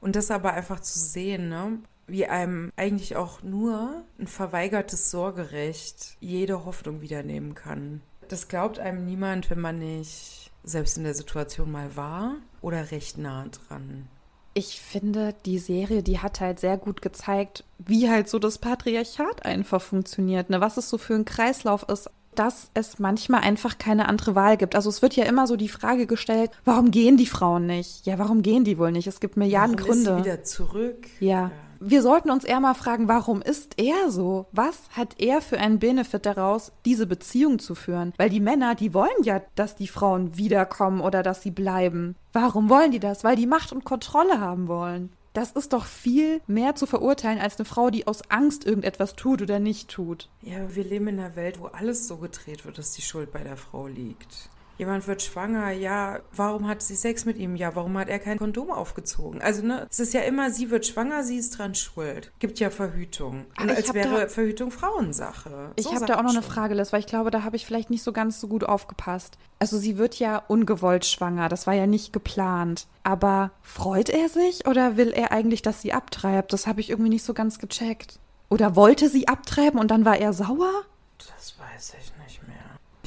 [0.00, 1.78] Und das aber einfach zu sehen, ne?
[2.08, 8.00] Wie einem eigentlich auch nur ein verweigertes Sorgerecht jede Hoffnung wieder nehmen kann.
[8.26, 13.18] Das glaubt einem niemand, wenn man nicht selbst in der Situation mal war oder recht
[13.18, 14.08] nah dran.
[14.54, 19.46] Ich finde, die Serie, die hat halt sehr gut gezeigt, wie halt so das Patriarchat
[19.46, 20.60] einfach funktioniert, ne?
[20.60, 24.74] was es so für ein Kreislauf ist, dass es manchmal einfach keine andere Wahl gibt.
[24.74, 28.06] Also es wird ja immer so die Frage gestellt, warum gehen die Frauen nicht?
[28.06, 29.06] Ja, warum gehen die wohl nicht?
[29.06, 30.22] Es gibt Milliarden Warum ist Gründe.
[30.22, 31.06] sie wieder zurück?
[31.20, 31.50] Ja.
[31.84, 34.46] Wir sollten uns eher mal fragen, warum ist er so?
[34.52, 38.12] Was hat er für einen Benefit daraus, diese Beziehung zu führen?
[38.18, 42.14] Weil die Männer, die wollen ja, dass die Frauen wiederkommen oder dass sie bleiben.
[42.32, 43.24] Warum wollen die das?
[43.24, 45.12] Weil die Macht und Kontrolle haben wollen.
[45.32, 49.40] Das ist doch viel mehr zu verurteilen als eine Frau, die aus Angst irgendetwas tut
[49.40, 50.28] oder nicht tut.
[50.42, 53.42] Ja, wir leben in einer Welt, wo alles so gedreht wird, dass die Schuld bei
[53.42, 54.50] der Frau liegt.
[54.78, 57.54] Jemand wird schwanger, ja, warum hat sie Sex mit ihm?
[57.56, 59.40] Ja, warum hat er kein Kondom aufgezogen?
[59.42, 62.32] Also, ne, es ist ja immer, sie wird schwanger, sie ist dran schuld.
[62.38, 63.46] Gibt ja Verhütung.
[63.60, 65.72] Und als wäre da- Verhütung Frauensache.
[65.76, 66.42] Ich So habe da auch noch eine.
[66.42, 69.36] Frage, Liz, weil ich glaube, da habe ich vielleicht nicht so ganz so gut aufgepasst.
[69.58, 72.86] Also sie wird ja ungewollt schwanger, das war ja nicht geplant.
[73.04, 76.52] Aber freut er sich oder will er eigentlich, dass sie abtreibt?
[76.52, 78.18] Das habe ich irgendwie nicht so ganz gecheckt.
[78.48, 80.82] Oder wollte sie abtreiben und dann war er sauer?
[81.18, 82.11] Das weiß ich nicht.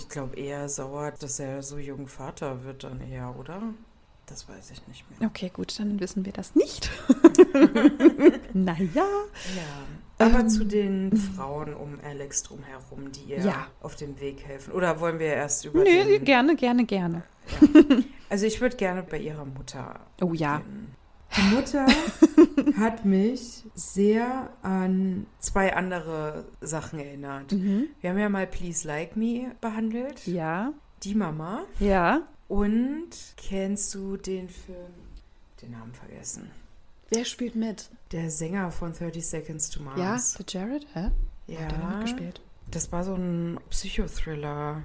[0.05, 3.59] Ich glaube eher sauer, dass er so jung Vater wird dann eher, oder?
[4.27, 5.27] Das weiß ich nicht mehr.
[5.29, 6.91] Okay, gut, dann wissen wir das nicht.
[8.53, 8.87] naja.
[8.95, 9.05] Ja,
[10.19, 13.67] aber Ähm, zu den Frauen um Alex drumherum, die ihr Ja.
[13.81, 14.73] auf dem Weg helfen.
[14.73, 16.23] Oder wollen wir erst über Nö, den...
[16.23, 17.23] gerne, gerne, gerne.
[18.29, 20.57] Also ich würde gerne bei ihrer Mutter Oh ja.
[20.59, 20.95] beginnen.
[21.37, 21.85] Die Mutter
[22.79, 27.51] hat mich sehr an zwei andere Sachen erinnert.
[27.51, 27.87] Mhm.
[28.01, 30.25] Wir haben ja mal Please Like Me behandelt.
[30.27, 30.71] Ja.
[31.03, 31.63] Die Mama.
[31.79, 32.21] Ja.
[32.47, 34.77] Und kennst du den Film?
[35.61, 36.51] Den Namen vergessen.
[37.09, 37.89] Wer spielt mit?
[38.11, 40.37] Der Sänger von 30 Seconds to Mars.
[40.37, 41.11] Ja, der Jared, hä?
[41.47, 41.59] ja.
[41.59, 42.41] Hat da mitgespielt?
[42.71, 44.83] Das war so ein Psychothriller.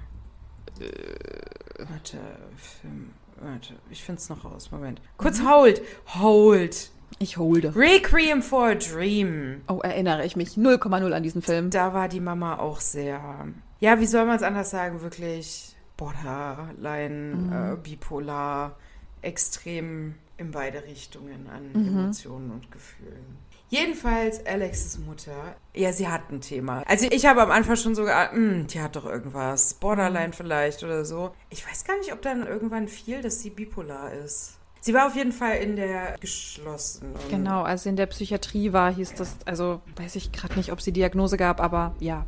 [1.89, 2.17] Warte,
[2.57, 3.11] Film.
[3.43, 4.71] Warte, ich find's noch raus.
[4.71, 5.01] Moment.
[5.17, 5.81] Kurz hold.
[6.15, 6.91] Hold.
[7.19, 7.75] Ich holde.
[7.75, 9.61] Requiem for a Dream.
[9.67, 11.69] Oh, erinnere ich mich 0,0 an diesen Film.
[11.69, 13.47] Da war die Mama auch sehr.
[13.79, 15.01] Ja, wie soll man es anders sagen?
[15.01, 18.77] Wirklich Borderline, äh, bipolar,
[19.21, 23.37] extrem in beide Richtungen an Emotionen und Gefühlen.
[23.71, 26.83] Jedenfalls Alexes Mutter, ja, sie hat ein Thema.
[26.87, 30.83] Also ich habe am Anfang schon so geahnt, hm, die hat doch irgendwas, Borderline vielleicht
[30.83, 31.31] oder so.
[31.49, 34.57] Ich weiß gar nicht, ob dann irgendwann fiel, dass sie bipolar ist.
[34.81, 37.15] Sie war auf jeden Fall in der geschlossenen.
[37.29, 40.81] Genau, als sie in der Psychiatrie war, hieß das, also weiß ich gerade nicht, ob
[40.81, 42.25] sie Diagnose gab, aber ja.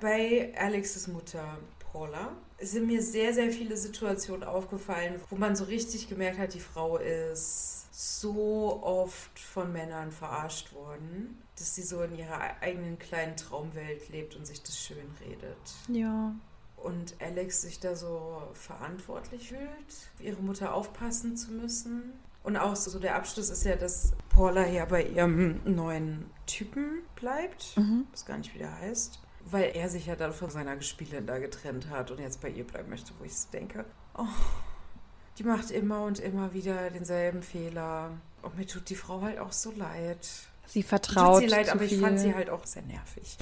[0.00, 6.08] Bei Alexes Mutter Paula sind mir sehr, sehr viele Situationen aufgefallen, wo man so richtig
[6.08, 12.16] gemerkt hat, die Frau ist so oft von Männern verarscht worden, dass sie so in
[12.16, 15.56] ihrer eigenen kleinen Traumwelt lebt und sich das schön redet.
[15.88, 16.34] Ja.
[16.76, 19.68] Und Alex sich da so verantwortlich fühlt,
[20.18, 22.14] ihre Mutter aufpassen zu müssen.
[22.42, 27.76] Und auch so der Abschluss ist ja, dass Paula ja bei ihrem neuen Typen bleibt.
[27.76, 28.06] Mhm.
[28.12, 29.20] Weiß gar nicht, wie der heißt.
[29.44, 32.64] Weil er sich ja dann von seiner Gespielin da getrennt hat und jetzt bei ihr
[32.64, 33.84] bleiben möchte, wo ich so denke,
[34.16, 34.24] oh,
[35.38, 38.10] die macht immer und immer wieder denselben Fehler.
[38.42, 40.28] Und mir tut die Frau halt auch so leid.
[40.66, 41.40] Sie vertraut.
[41.40, 42.00] tut sie leid, aber ich viel.
[42.00, 43.36] fand sie halt auch sehr nervig.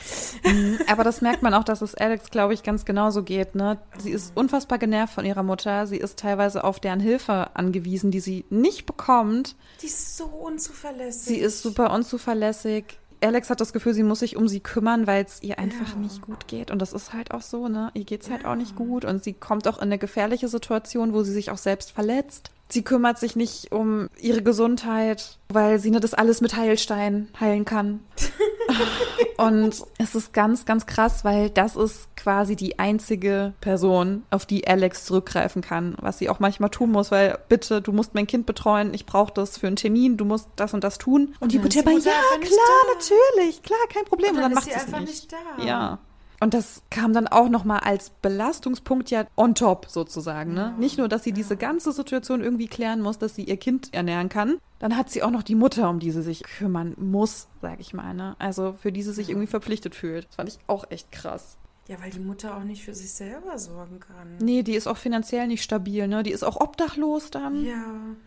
[0.45, 3.55] Mhm, Aber das merkt man auch, dass es Alex, glaube ich, ganz genauso geht.
[3.55, 3.79] Ne?
[3.99, 5.87] Sie ist unfassbar genervt von ihrer Mutter.
[5.87, 9.57] Sie ist teilweise auf deren Hilfe angewiesen, die sie nicht bekommt.
[9.83, 11.25] Die ist so unzuverlässig.
[11.25, 12.99] Sie ist super unzuverlässig.
[13.21, 15.99] Alex hat das Gefühl, sie muss sich um sie kümmern, weil es ihr einfach Ja.
[15.99, 16.71] nicht gut geht.
[16.71, 17.91] Und das ist halt auch so, ne?
[17.95, 19.05] Ihr geht's halt auch nicht gut.
[19.05, 22.51] Und sie kommt auch in eine gefährliche Situation, wo sie sich auch selbst verletzt.
[22.71, 27.65] Sie kümmert sich nicht um ihre Gesundheit, weil sie nicht das alles mit Heilstein heilen
[27.65, 28.01] kann.
[29.39, 34.67] Und es ist ganz, ganz krass, weil das ist quasi die einzige Person, auf die
[34.67, 38.45] Alex zurückgreifen kann, was sie auch manchmal tun muss, weil bitte, du musst mein Kind
[38.45, 41.35] betreuen, ich brauche das für einen Termin, du musst das und das tun.
[41.41, 44.35] Und, dann Mutter die Mutter ja, nicht klar, natürlich, klar, kein Problem.
[44.35, 45.65] Und dann macht ist sie sie's einfach nicht da.
[45.65, 45.99] Ja.
[46.41, 50.55] Und das kam dann auch nochmal als Belastungspunkt ja on top sozusagen.
[50.55, 50.75] Ne?
[50.79, 54.29] Nicht nur, dass sie diese ganze Situation irgendwie klären muss, dass sie ihr Kind ernähren
[54.29, 57.81] kann, dann hat sie auch noch die Mutter, um die sie sich kümmern muss, sag
[57.81, 58.15] ich mal.
[58.15, 58.37] Ne?
[58.39, 60.27] Also für die sie sich irgendwie verpflichtet fühlt.
[60.29, 61.59] Das fand ich auch echt krass.
[61.89, 64.37] Ja, weil die Mutter auch nicht für sich selber sorgen kann.
[64.41, 66.23] Nee, die ist auch finanziell nicht stabil, ne?
[66.23, 67.65] Die ist auch obdachlos dann.
[67.65, 67.83] Ja.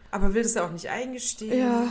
[0.10, 1.58] Aber will das ja auch nicht eingestehen.
[1.58, 1.88] Ja.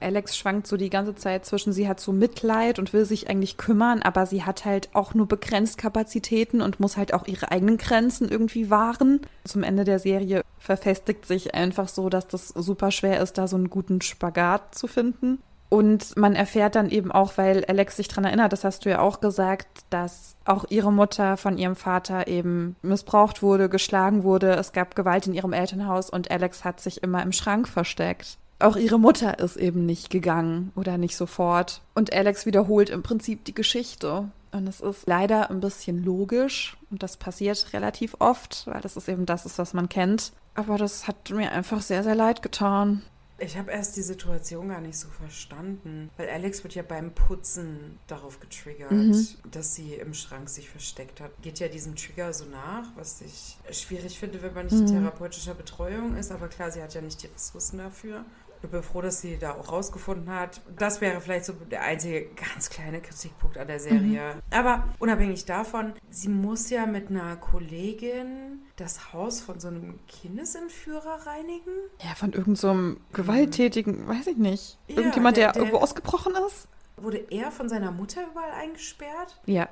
[0.00, 3.56] Alex schwankt so die ganze Zeit zwischen, sie hat so Mitleid und will sich eigentlich
[3.56, 7.76] kümmern, aber sie hat halt auch nur begrenzt Kapazitäten und muss halt auch ihre eigenen
[7.76, 9.20] Grenzen irgendwie wahren.
[9.44, 13.56] Zum Ende der Serie verfestigt sich einfach so, dass das super schwer ist, da so
[13.56, 15.38] einen guten Spagat zu finden.
[15.70, 18.98] Und man erfährt dann eben auch, weil Alex sich daran erinnert, das hast du ja
[18.98, 24.50] auch gesagt, dass auch ihre Mutter von ihrem Vater eben missbraucht wurde, geschlagen wurde.
[24.54, 28.36] Es gab Gewalt in ihrem Elternhaus und Alex hat sich immer im Schrank versteckt.
[28.58, 31.82] Auch ihre Mutter ist eben nicht gegangen oder nicht sofort.
[31.94, 34.28] Und Alex wiederholt im Prinzip die Geschichte.
[34.50, 39.08] Und es ist leider ein bisschen logisch und das passiert relativ oft, weil das ist
[39.08, 40.32] eben das, was man kennt.
[40.56, 43.02] Aber das hat mir einfach sehr, sehr leid getan.
[43.42, 47.98] Ich habe erst die Situation gar nicht so verstanden, weil Alex wird ja beim Putzen
[48.06, 49.26] darauf getriggert, Mhm.
[49.50, 51.30] dass sie im Schrank sich versteckt hat.
[51.42, 54.86] Geht ja diesem Trigger so nach, was ich schwierig finde, wenn man nicht in Mhm.
[55.04, 58.24] therapeutischer Betreuung ist, aber klar, sie hat ja nicht die Ressourcen dafür.
[58.62, 60.60] Ich bin froh, dass sie da auch rausgefunden hat.
[60.76, 64.34] Das wäre vielleicht so der einzige ganz kleine Kritikpunkt an der Serie.
[64.50, 68.49] Aber unabhängig davon, sie muss ja mit einer Kollegin
[68.80, 71.72] das Haus von so einem Kindesentführer reinigen.
[72.02, 74.78] Ja, von irgendeinem so gewalttätigen, weiß ich nicht.
[74.88, 76.66] Ja, Irgendjemand, der, der- der- irgendwo ausgebrochen ist?
[76.96, 79.40] Wurde er von seiner Mutter überall eingesperrt?
[79.46, 79.68] Ja.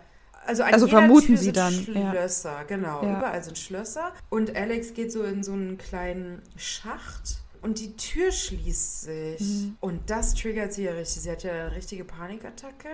[0.46, 2.10] Also, Also vermuten Tür sie sind dann, ja.
[2.12, 3.02] Schlösser, genau.
[3.02, 3.18] Ja.
[3.18, 4.12] Überall sind Schlösser.
[4.30, 9.40] Und Alex geht so in so einen kleinen Schacht und die Tür schließt sich.
[9.40, 9.76] Mhm.
[9.80, 11.22] Und das triggert sie ja richtig.
[11.22, 12.88] Sie hat ja eine richtige Panikattacke,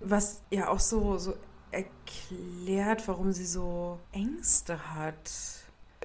[0.00, 1.34] was ja auch so, so
[1.74, 5.30] erklärt, warum sie so Ängste hat.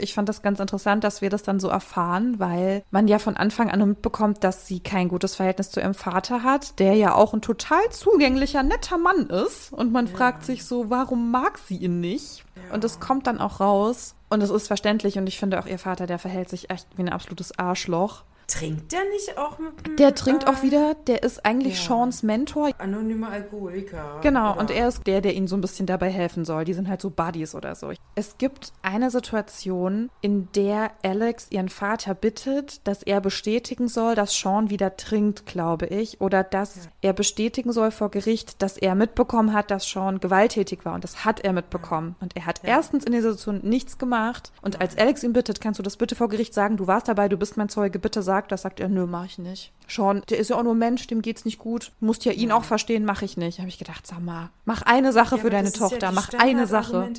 [0.01, 3.35] Ich fand das ganz interessant, dass wir das dann so erfahren, weil man ja von
[3.35, 7.33] Anfang an mitbekommt, dass sie kein gutes Verhältnis zu ihrem Vater hat, der ja auch
[7.33, 9.73] ein total zugänglicher, netter Mann ist.
[9.73, 12.45] Und man fragt sich so, warum mag sie ihn nicht?
[12.55, 12.73] Ja.
[12.73, 14.15] Und es kommt dann auch raus.
[14.29, 15.17] Und es ist verständlich.
[15.17, 18.23] Und ich finde auch, ihr Vater, der verhält sich echt wie ein absolutes Arschloch.
[18.49, 21.95] Trinkt der nicht auch mit dem, Der trinkt äh, auch wieder, der ist eigentlich ja.
[21.95, 22.71] Seans Mentor.
[22.79, 24.19] Anonymer Alkoholiker.
[24.21, 24.59] Genau, oder?
[24.59, 26.65] und er ist der, der ihnen so ein bisschen dabei helfen soll.
[26.65, 27.91] Die sind halt so Buddies oder so.
[28.15, 34.33] Es gibt eine Situation, in der Alex ihren Vater bittet, dass er bestätigen soll, dass
[34.37, 36.19] Sean wieder trinkt, glaube ich.
[36.19, 40.95] Oder dass er bestätigen soll vor Gericht, dass er mitbekommen hat, dass Sean gewalttätig war.
[40.95, 42.15] Und das hat er mitbekommen.
[42.19, 42.69] Und er hat Ja.
[42.69, 44.51] erstens in dieser Situation nichts gemacht.
[44.61, 47.29] Und als Alex ihn bittet, kannst du das bitte vor Gericht sagen, du warst dabei,
[47.29, 48.61] du bist mein Zeuge, bitte sag das.
[48.61, 49.73] Sagt er, nö, mach ich nicht.
[49.87, 51.91] Sean, der ist ja auch nur Mensch, dem geht's nicht gut.
[51.99, 53.59] Musst ja ihn auch verstehen, mache ich nicht.
[53.59, 56.29] Habe ich gedacht, sag mal, mach eine Sache Ja, für deine ja Tochter, die mach
[56.37, 57.11] eine Sache.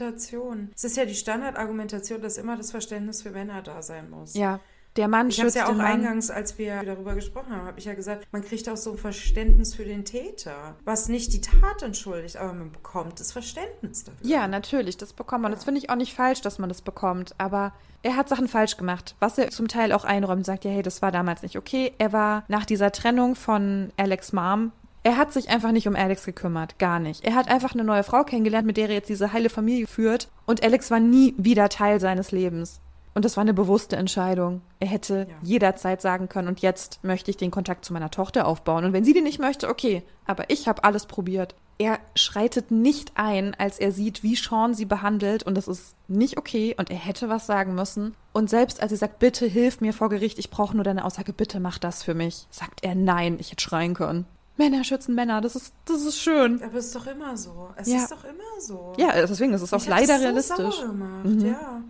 [0.75, 4.35] Es ist ja die Standardargumentation, dass immer das Verständnis für Männer da sein muss.
[4.35, 4.61] Ja,
[4.97, 7.79] der Mann Ich habe es schützt ja auch eingangs, als wir darüber gesprochen haben, habe
[7.79, 11.41] ich ja gesagt, man kriegt auch so ein Verständnis für den Täter, was nicht die
[11.41, 14.27] Tat entschuldigt, aber man bekommt das Verständnis dafür.
[14.27, 15.53] Ja, natürlich, das bekommt man.
[15.53, 17.35] Das finde ich auch nicht falsch, dass man das bekommt.
[17.39, 17.73] Aber
[18.03, 20.45] er hat Sachen falsch gemacht, was er zum Teil auch einräumt.
[20.45, 21.93] Sagt ja, hey, das war damals nicht okay.
[21.99, 24.73] Er war nach dieser Trennung von Alex Mom.
[25.03, 27.25] Er hat sich einfach nicht um Alex gekümmert, gar nicht.
[27.25, 30.29] Er hat einfach eine neue Frau kennengelernt, mit der er jetzt diese heile Familie führt.
[30.47, 32.81] Und Alex war nie wieder Teil seines Lebens.
[33.15, 34.63] Und das war eine bewusste Entscheidung.
[34.79, 35.35] Er hätte Ja.
[35.43, 38.85] jederzeit sagen können, und jetzt möchte ich den Kontakt zu meiner Tochter aufbauen.
[38.85, 41.55] Und wenn sie den nicht möchte, okay, aber ich habe alles probiert.
[41.79, 46.37] Er schreitet nicht ein, als er sieht, wie Sean sie behandelt, und das ist nicht
[46.39, 48.15] okay, und er hätte was sagen müssen.
[48.33, 51.33] Und selbst als sie sagt, bitte hilf mir vor Gericht, ich brauche nur deine Aussage,
[51.33, 54.27] bitte mach das für mich, sagt er nein, ich hätte schreien können.
[54.57, 56.63] Männer schützen Männer, das ist, das ist schön.
[56.63, 57.71] Aber es ist doch immer so.
[57.77, 57.97] Es Ja.
[57.97, 58.93] ist doch immer so.
[58.99, 60.77] Ja, deswegen ist es auch hat leider das so realistisch.
[60.77, 61.47] Sauer gemacht, Mhm.
[61.47, 61.81] ja.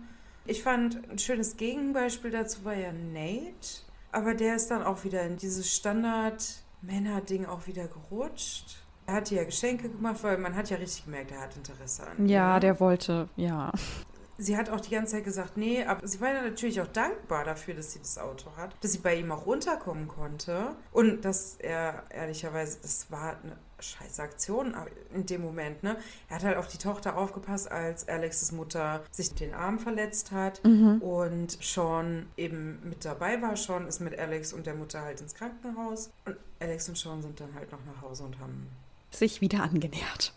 [0.51, 3.85] Ich fand, ein schönes Gegenbeispiel dazu war ja Nate.
[4.11, 8.83] Aber der ist dann auch wieder in dieses Standard-Männer-Ding auch wieder gerutscht.
[9.05, 12.27] Er hat ja Geschenke gemacht, weil man hat ja richtig gemerkt, er hat Interesse an
[12.27, 13.71] Ja, der wollte, ja.
[14.37, 17.45] sie hat auch die ganze Zeit gesagt, nee, aber sie war ja natürlich auch dankbar
[17.45, 21.55] dafür, dass sie das Auto hat, dass sie bei ihm auch runterkommen konnte und dass
[21.55, 24.75] er ehrlicherweise, das war eine scheiße Aktion
[25.13, 25.97] in dem Moment, ne?
[26.29, 30.63] Er hat halt auf die Tochter aufgepasst, als Alexes Mutter sich den Arm verletzt hat
[30.63, 31.01] mhm.
[31.01, 33.55] und Sean eben mit dabei war.
[33.55, 37.39] Sean ist mit Alex und der Mutter halt ins Krankenhaus und Alex und Sean sind
[37.39, 38.67] dann halt noch nach Hause und haben
[39.11, 40.33] sich wieder angenähert.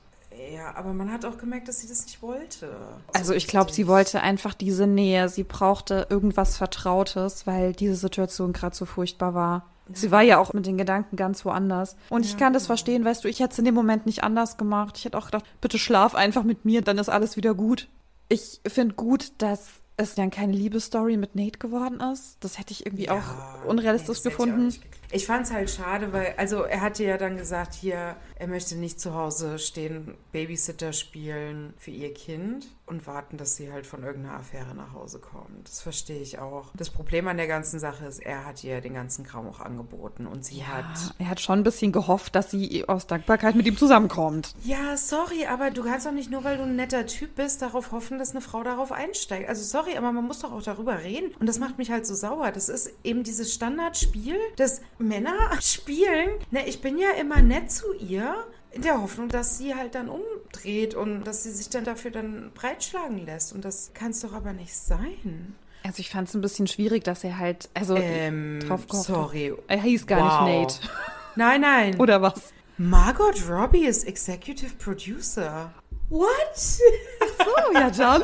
[0.52, 2.76] Ja, aber man hat auch gemerkt, dass sie das nicht wollte.
[3.12, 5.28] Also ich glaube, sie wollte einfach diese Nähe.
[5.28, 9.66] Sie brauchte irgendwas Vertrautes, weil diese Situation gerade so furchtbar war.
[9.92, 11.96] Sie war ja auch mit den Gedanken ganz woanders.
[12.08, 12.68] Und ja, ich kann das genau.
[12.68, 14.96] verstehen, weißt du, ich hätte es in dem Moment nicht anders gemacht.
[14.96, 17.88] Ich hätte auch gedacht, bitte schlaf einfach mit mir, dann ist alles wieder gut.
[18.28, 22.38] Ich finde gut, dass es dann keine Liebesstory mit Nate geworden ist.
[22.40, 24.68] Das hätte ich irgendwie ja, auch unrealistisch gefunden.
[24.68, 28.46] Ich, ich fand es halt schade, weil, also er hatte ja dann gesagt, hier, er
[28.46, 33.86] möchte nicht zu Hause stehen, Babysitter spielen für ihr Kind und warten, dass sie halt
[33.86, 35.66] von irgendeiner Affäre nach Hause kommt.
[35.66, 36.70] Das verstehe ich auch.
[36.74, 40.26] Das Problem an der ganzen Sache ist, er hat ihr den ganzen Kram auch angeboten
[40.26, 41.14] und sie ja, hat.
[41.18, 44.54] Er hat schon ein bisschen gehofft, dass sie aus Dankbarkeit mit ihm zusammenkommt.
[44.64, 47.92] Ja, sorry, aber du kannst doch nicht nur, weil du ein netter Typ bist, darauf
[47.92, 49.48] hoffen, dass eine Frau darauf einsteigt.
[49.48, 51.34] Also sorry, aber man muss doch auch darüber reden.
[51.40, 52.52] Und das macht mich halt so sauer.
[52.52, 56.30] Das ist eben dieses Standardspiel, dass Männer spielen.
[56.50, 58.34] Ne, ich bin ja immer nett zu ihr
[58.72, 62.50] in der Hoffnung, dass sie halt dann umdreht und dass sie sich dann dafür dann
[62.54, 63.52] breitschlagen lässt.
[63.52, 65.54] Und das kann es doch aber nicht sein.
[65.84, 69.54] Also ich fand es ein bisschen schwierig, dass er halt, also ähm, drauf Sorry.
[69.68, 70.48] Er hieß gar wow.
[70.48, 70.92] nicht Nate.
[71.36, 72.00] Nein, nein.
[72.00, 72.52] Oder was?
[72.78, 75.72] Margot Robbie ist Executive Producer.
[76.10, 76.28] What?
[76.54, 78.22] Ach so, ja dann.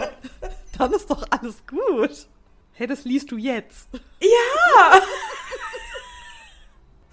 [0.79, 2.29] Dann ist doch alles gut.
[2.73, 3.89] Hey, das liest du jetzt.
[4.21, 5.01] Ja!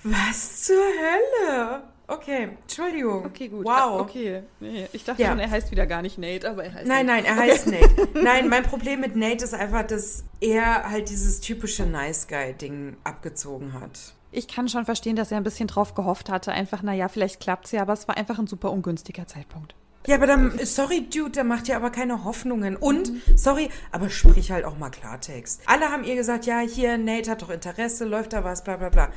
[0.04, 1.84] Was zur Hölle?
[2.10, 3.26] Okay, Entschuldigung.
[3.26, 3.66] Okay, gut.
[3.66, 4.00] Wow.
[4.02, 4.44] Okay.
[4.62, 5.30] Nee, ich dachte ja.
[5.30, 7.24] schon, er heißt wieder gar nicht Nate, aber er heißt Nein, Nate.
[7.24, 8.08] nein, er heißt Nate.
[8.24, 13.74] Nein, mein Problem mit Nate ist einfach, dass er halt dieses typische Nice Guy-Ding abgezogen
[13.74, 14.14] hat.
[14.32, 16.52] Ich kann schon verstehen, dass er ein bisschen drauf gehofft hatte.
[16.52, 19.76] Einfach, naja, vielleicht klappt's ja, aber es war einfach ein super ungünstiger Zeitpunkt.
[20.06, 22.78] Ja, aber dann, sorry, Dude, der macht ja aber keine Hoffnungen.
[22.78, 25.62] Und, sorry, aber sprich halt auch mal Klartext.
[25.66, 28.88] Alle haben ihr gesagt, ja, hier, Nate hat doch Interesse, läuft da was, bla bla
[28.88, 29.10] bla.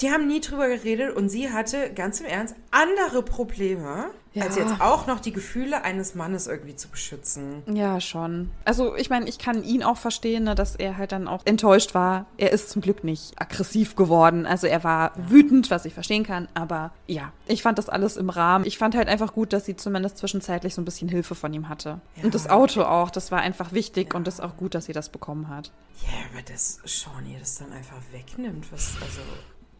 [0.00, 4.44] Die haben nie drüber geredet und sie hatte ganz im Ernst andere Probleme, ja.
[4.44, 7.62] als jetzt auch noch die Gefühle eines Mannes irgendwie zu beschützen.
[7.72, 8.50] Ja, schon.
[8.66, 11.94] Also ich meine, ich kann ihn auch verstehen, ne, dass er halt dann auch enttäuscht
[11.94, 12.26] war.
[12.36, 14.44] Er ist zum Glück nicht aggressiv geworden.
[14.44, 16.48] Also er war wütend, was ich verstehen kann.
[16.52, 18.66] Aber ja, ich fand das alles im Rahmen.
[18.66, 21.70] Ich fand halt einfach gut, dass sie zumindest zwischenzeitlich so ein bisschen Hilfe von ihm
[21.70, 22.02] hatte.
[22.16, 22.24] Ja.
[22.24, 24.18] Und das Auto auch, das war einfach wichtig ja.
[24.18, 25.72] und das ist auch gut, dass sie das bekommen hat.
[26.02, 29.22] Ja, aber dass Sean ihr das dann einfach wegnimmt, was also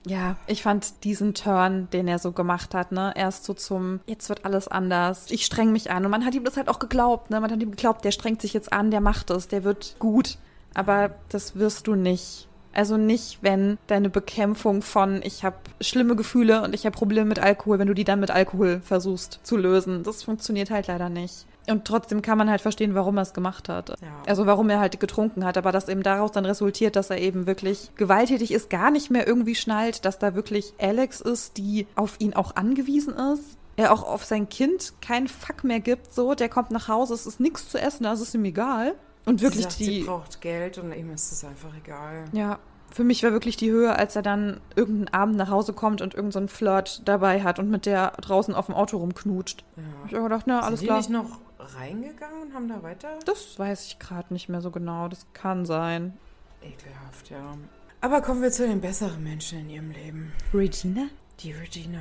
[0.07, 4.29] ja, ich fand diesen Turn, den er so gemacht hat, ne, erst so zum, jetzt
[4.29, 6.05] wird alles anders, ich streng mich an.
[6.05, 8.41] Und man hat ihm das halt auch geglaubt, ne, man hat ihm geglaubt, der strengt
[8.41, 10.39] sich jetzt an, der macht es, der wird gut.
[10.75, 12.47] Aber das wirst du nicht.
[12.73, 17.39] Also nicht, wenn deine Bekämpfung von ich habe schlimme Gefühle und ich habe Probleme mit
[17.39, 20.03] Alkohol, wenn du die dann mit Alkohol versuchst zu lösen.
[20.03, 21.47] Das funktioniert halt leider nicht.
[21.69, 23.91] Und trotzdem kann man halt verstehen, warum er es gemacht hat.
[23.91, 23.97] Ja.
[24.27, 25.57] Also warum er halt getrunken hat.
[25.59, 29.27] Aber dass eben daraus dann resultiert, dass er eben wirklich gewalttätig ist, gar nicht mehr
[29.27, 33.57] irgendwie schnallt, dass da wirklich Alex ist, die auf ihn auch angewiesen ist.
[33.77, 36.13] Er auch auf sein Kind keinen Fuck mehr gibt.
[36.13, 38.95] So, der kommt nach Hause, es ist nichts zu essen, das ist ihm egal.
[39.27, 39.85] Und wirklich sagt, die.
[39.85, 42.25] Sie braucht Geld und ihm ist es einfach egal.
[42.33, 42.59] Ja,
[42.91, 46.15] für mich war wirklich die Höhe, als er dann irgendeinen Abend nach Hause kommt und
[46.15, 49.65] irgendeinen so Flirt dabei hat und mit der draußen auf dem Auto rumknutscht.
[49.77, 49.83] Ja.
[50.07, 51.03] Ich habe gedacht, na, alles Sind klar.
[51.03, 51.39] Die nicht noch
[51.75, 53.19] reingegangen und haben da weiter?
[53.25, 55.09] Das weiß ich gerade nicht mehr so genau.
[55.09, 56.17] Das kann sein.
[56.63, 57.57] Ekelhaft, ja.
[58.01, 60.33] Aber kommen wir zu den besseren Menschen in ihrem Leben.
[60.53, 61.09] Regina?
[61.41, 61.99] Die Regina,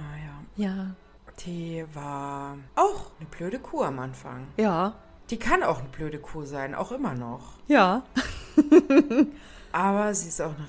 [0.58, 0.65] ja.
[0.65, 0.95] Ja.
[1.45, 4.47] Die war auch eine blöde Kuh am Anfang.
[4.58, 4.93] Ja.
[5.30, 7.54] Die kann auch eine blöde Kuh sein, auch immer noch.
[7.67, 8.04] Ja.
[9.71, 10.67] Aber sie ist auch eine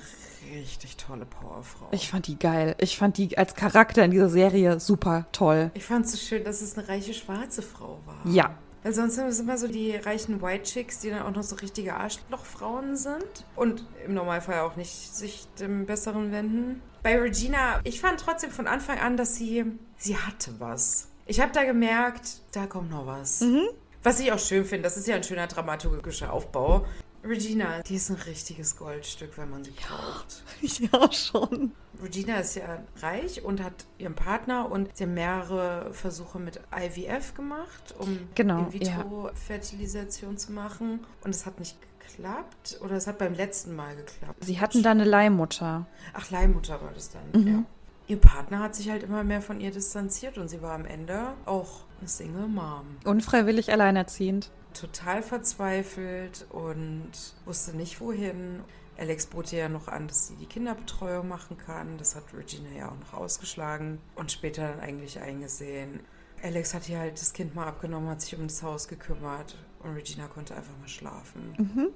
[0.59, 1.89] richtig tolle Powerfrau.
[1.91, 2.75] Ich fand die geil.
[2.79, 5.71] Ich fand die als Charakter in dieser Serie super toll.
[5.75, 8.21] Ich fand es so schön, dass es eine reiche schwarze Frau war.
[8.25, 8.57] Ja.
[8.87, 11.57] Weil sonst sind es immer so die reichen White Chicks, die dann auch noch so
[11.57, 16.81] richtige Arschlochfrauen sind und im Normalfall auch nicht sich dem Besseren wenden.
[17.03, 19.64] Bei Regina, ich fand trotzdem von Anfang an, dass sie,
[19.96, 21.09] sie hatte was.
[21.27, 23.40] Ich habe da gemerkt, da kommt noch was.
[23.40, 23.66] Mhm.
[24.05, 26.87] Was ich auch schön finde, das ist ja ein schöner dramaturgischer Aufbau.
[27.27, 30.43] Regina, die ist ein richtiges Goldstück, wenn man sie braucht.
[30.93, 31.73] Ja, schon.
[32.03, 37.35] Regina ist ja reich und hat ihren Partner und sie haben mehrere Versuche mit IVF
[37.35, 40.37] gemacht, um genau, In-vitro-Fertilisation ja.
[40.37, 41.00] zu machen.
[41.25, 44.44] Und es hat nicht geklappt oder es hat beim letzten Mal geklappt.
[44.44, 45.87] Sie hatten da eine Leihmutter.
[46.13, 47.48] Ach, Leihmutter war das dann, mhm.
[47.48, 47.63] ja.
[48.09, 51.33] Ihr Partner hat sich halt immer mehr von ihr distanziert und sie war am Ende
[51.44, 52.87] auch eine Single Mom.
[53.05, 54.50] Unfreiwillig alleinerziehend.
[54.77, 57.10] Total verzweifelt und
[57.44, 58.62] wusste nicht wohin.
[58.98, 61.98] Alex bot ihr ja noch an, dass sie die Kinderbetreuung machen kann.
[61.98, 66.00] Das hat Regina ja auch noch ausgeschlagen und später dann eigentlich eingesehen.
[66.42, 69.94] Alex hat ihr halt das Kind mal abgenommen, hat sich um das Haus gekümmert und
[69.94, 71.54] Regina konnte einfach mal schlafen.
[71.58, 71.88] Mhm.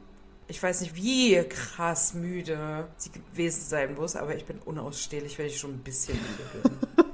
[0.46, 5.46] Ich weiß nicht, wie krass müde sie gewesen sein muss, aber ich bin unausstehlich, wenn
[5.46, 7.04] ich schon ein bisschen müde bin.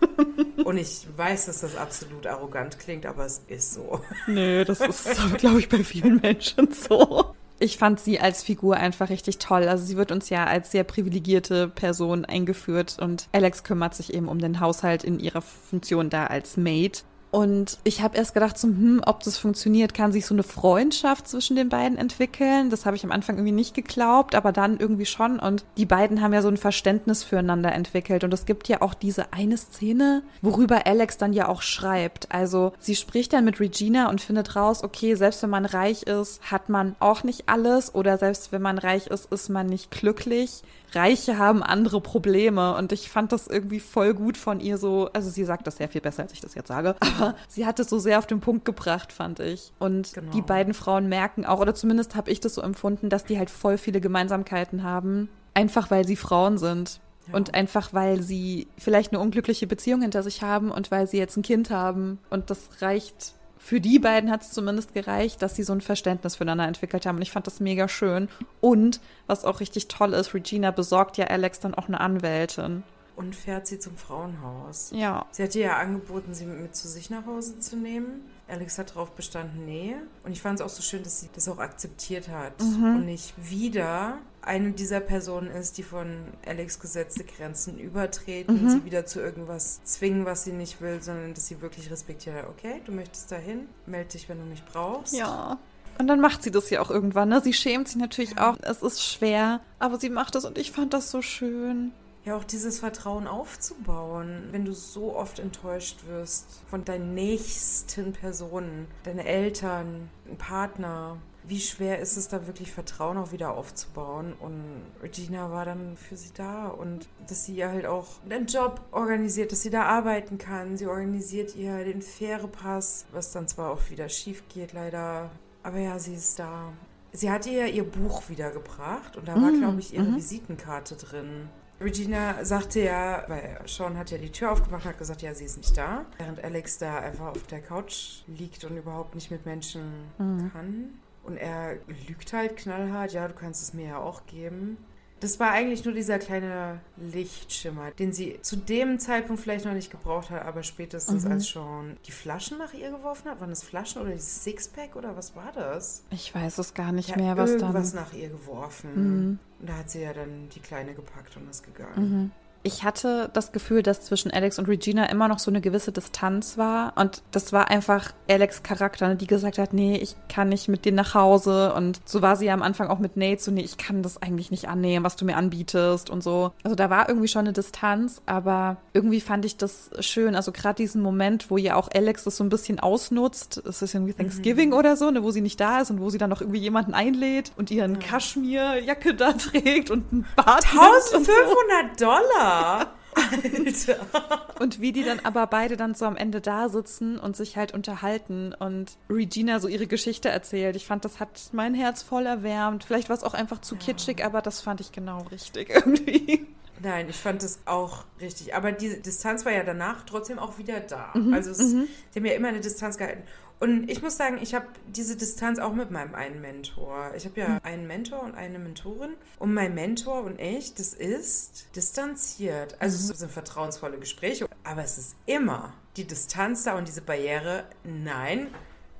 [0.67, 4.01] Und ich weiß, dass das absolut arrogant klingt, aber es ist so.
[4.27, 7.37] Nö, das ist, glaube ich, bei vielen Menschen so.
[7.61, 9.69] Ich fand sie als Figur einfach richtig toll.
[9.69, 14.27] Also sie wird uns ja als sehr privilegierte Person eingeführt und Alex kümmert sich eben
[14.27, 17.05] um den Haushalt in ihrer Funktion da als Maid.
[17.31, 21.29] Und ich habe erst gedacht, so, hm, ob das funktioniert, kann sich so eine Freundschaft
[21.29, 22.71] zwischen den beiden entwickeln.
[22.71, 25.39] Das habe ich am Anfang irgendwie nicht geglaubt, aber dann irgendwie schon.
[25.39, 28.25] Und die beiden haben ja so ein Verständnis füreinander entwickelt.
[28.25, 32.33] Und es gibt ja auch diese eine Szene, worüber Alex dann ja auch schreibt.
[32.33, 36.41] Also sie spricht dann mit Regina und findet raus, okay, selbst wenn man reich ist,
[36.51, 37.95] hat man auch nicht alles.
[37.95, 40.63] Oder selbst wenn man reich ist, ist man nicht glücklich.
[40.93, 42.75] Reiche haben andere Probleme.
[42.77, 45.09] Und ich fand das irgendwie voll gut von ihr so.
[45.13, 46.97] Also sie sagt das sehr viel besser, als ich das jetzt sage.
[47.01, 49.73] Aber sie hat es so sehr auf den Punkt gebracht, fand ich.
[49.79, 50.33] Und genau.
[50.33, 53.51] die beiden Frauen merken auch, oder zumindest habe ich das so empfunden, dass die halt
[53.51, 55.29] voll viele Gemeinsamkeiten haben.
[55.55, 57.01] Einfach weil sie Frauen sind.
[57.29, 57.35] Ja.
[57.35, 61.37] Und einfach, weil sie vielleicht eine unglückliche Beziehung hinter sich haben und weil sie jetzt
[61.37, 62.19] ein Kind haben.
[62.31, 63.35] Und das reicht
[63.67, 67.17] für die beiden hat es zumindest gereicht, dass sie so ein Verständnis füreinander entwickelt haben.
[67.17, 68.29] Und ich fand das mega schön.
[68.61, 72.85] Und was auch richtig toll ist, Regina besorgt ja Alex dann auch eine Anwältin.
[73.17, 74.93] Und fährt sie zum Frauenhaus.
[74.95, 75.27] Ja.
[75.33, 78.23] Sie hat ihr ja angeboten, sie mit zu sich nach Hause zu nehmen.
[78.49, 79.97] Alex hat darauf bestanden, nee.
[80.25, 82.97] Und ich fand es auch so schön, dass sie das auch akzeptiert hat mhm.
[82.97, 88.71] und nicht wieder eine dieser Personen ist, die von Alex gesetzte Grenzen übertreten, mhm.
[88.71, 92.49] sie wieder zu irgendwas zwingen, was sie nicht will, sondern dass sie wirklich respektiert hat,
[92.49, 95.15] okay, du möchtest dahin, melde dich, wenn du mich brauchst.
[95.15, 95.59] Ja.
[95.99, 97.41] Und dann macht sie das ja auch irgendwann, ne?
[97.41, 98.51] Sie schämt sich natürlich ja.
[98.51, 98.57] auch.
[98.63, 101.93] Es ist schwer, aber sie macht es und ich fand das so schön.
[102.27, 108.89] Ja, auch dieses Vertrauen aufzubauen, wenn du so oft enttäuscht wirst von deinen nächsten Personen,
[109.05, 111.19] deine Eltern, Partner.
[111.45, 114.33] Wie schwer ist es da wirklich Vertrauen auch wieder aufzubauen?
[114.41, 114.61] Und
[115.05, 119.53] Regina war dann für sie da und dass sie ihr halt auch einen Job organisiert,
[119.53, 120.77] dass sie da arbeiten kann.
[120.77, 125.31] Sie organisiert ihr den Fährepass, was dann zwar auch wieder schief geht, leider.
[125.63, 126.73] Aber ja, sie ist da.
[127.13, 130.17] Sie hat ihr ihr Buch wiedergebracht und da war, mm, glaube ich, ihre mm -hmm.
[130.17, 131.49] Visitenkarte drin.
[131.81, 135.45] Regina sagte ja, weil Sean hat ja die Tür aufgemacht und hat gesagt, ja, sie
[135.45, 136.07] ist nicht da.
[136.19, 140.51] Während Alex da einfach auf der Couch liegt und überhaupt nicht mit Menschen mhm.
[140.53, 141.01] kann.
[141.23, 141.77] Und er
[142.09, 144.79] lügt halt knallhart, ja, du kannst es mir ja auch geben.
[145.21, 149.91] Das war eigentlich nur dieser kleine Lichtschimmer, den sie zu dem Zeitpunkt vielleicht noch nicht
[149.91, 151.33] gebraucht hat, aber spätestens mhm.
[151.33, 153.41] als schon die Flaschen nach ihr geworfen hat.
[153.41, 156.03] Waren das Flaschen oder dieses Sixpack oder was war das?
[156.11, 158.01] Ich weiß es gar nicht ja, mehr, was irgendwas dann.
[158.01, 158.91] Irgendwas nach ihr geworfen.
[158.95, 159.39] Mhm.
[159.61, 162.11] Und da hat sie ja dann die Kleine gepackt und ist gegangen.
[162.11, 162.31] Mhm
[162.67, 166.59] ich hatte das Gefühl, dass zwischen Alex und Regina immer noch so eine gewisse Distanz
[166.59, 166.95] war.
[166.97, 170.85] Und das war einfach Alex Charakter, ne, die gesagt hat, nee, ich kann nicht mit
[170.85, 171.73] dir nach Hause.
[171.75, 174.21] Und so war sie ja am Anfang auch mit Nate, so, nee, ich kann das
[174.21, 176.51] eigentlich nicht annehmen, was du mir anbietest und so.
[176.65, 180.35] Also da war irgendwie schon eine Distanz, aber irgendwie fand ich das schön.
[180.35, 183.63] Also gerade diesen Moment, wo ja auch Alex das so ein bisschen ausnutzt.
[183.65, 184.77] Es ist irgendwie Thanksgiving mhm.
[184.77, 186.95] oder so, ne, wo sie nicht da ist und wo sie dann noch irgendwie jemanden
[186.95, 188.01] einlädt und ihren ja.
[188.01, 190.65] Kaschmirjacke da trägt und ein Bart.
[190.65, 192.07] 1500 so.
[192.07, 192.56] Dollar!
[192.57, 192.93] Alter.
[194.61, 197.73] Und wie die dann aber beide dann so am Ende da sitzen und sich halt
[197.73, 200.77] unterhalten und Regina so ihre Geschichte erzählt.
[200.77, 202.85] Ich fand, das hat mein Herz voll erwärmt.
[202.85, 203.81] Vielleicht war es auch einfach zu ja.
[203.81, 206.47] kitschig, aber das fand ich genau richtig irgendwie.
[206.83, 208.55] Nein, ich fand es auch richtig.
[208.55, 211.13] Aber die Distanz war ja danach trotzdem auch wieder da.
[211.15, 211.89] Mhm, also es, mhm.
[212.15, 213.23] die haben ja immer eine Distanz gehalten.
[213.59, 217.13] Und ich muss sagen, ich habe diese Distanz auch mit meinem einen Mentor.
[217.17, 219.15] Ich habe ja einen Mentor und eine Mentorin.
[219.39, 222.77] Und mein Mentor und ich, das ist distanziert.
[222.81, 224.47] Also es sind vertrauensvolle Gespräche.
[224.63, 227.65] Aber es ist immer die Distanz da und diese Barriere.
[227.83, 228.49] Nein,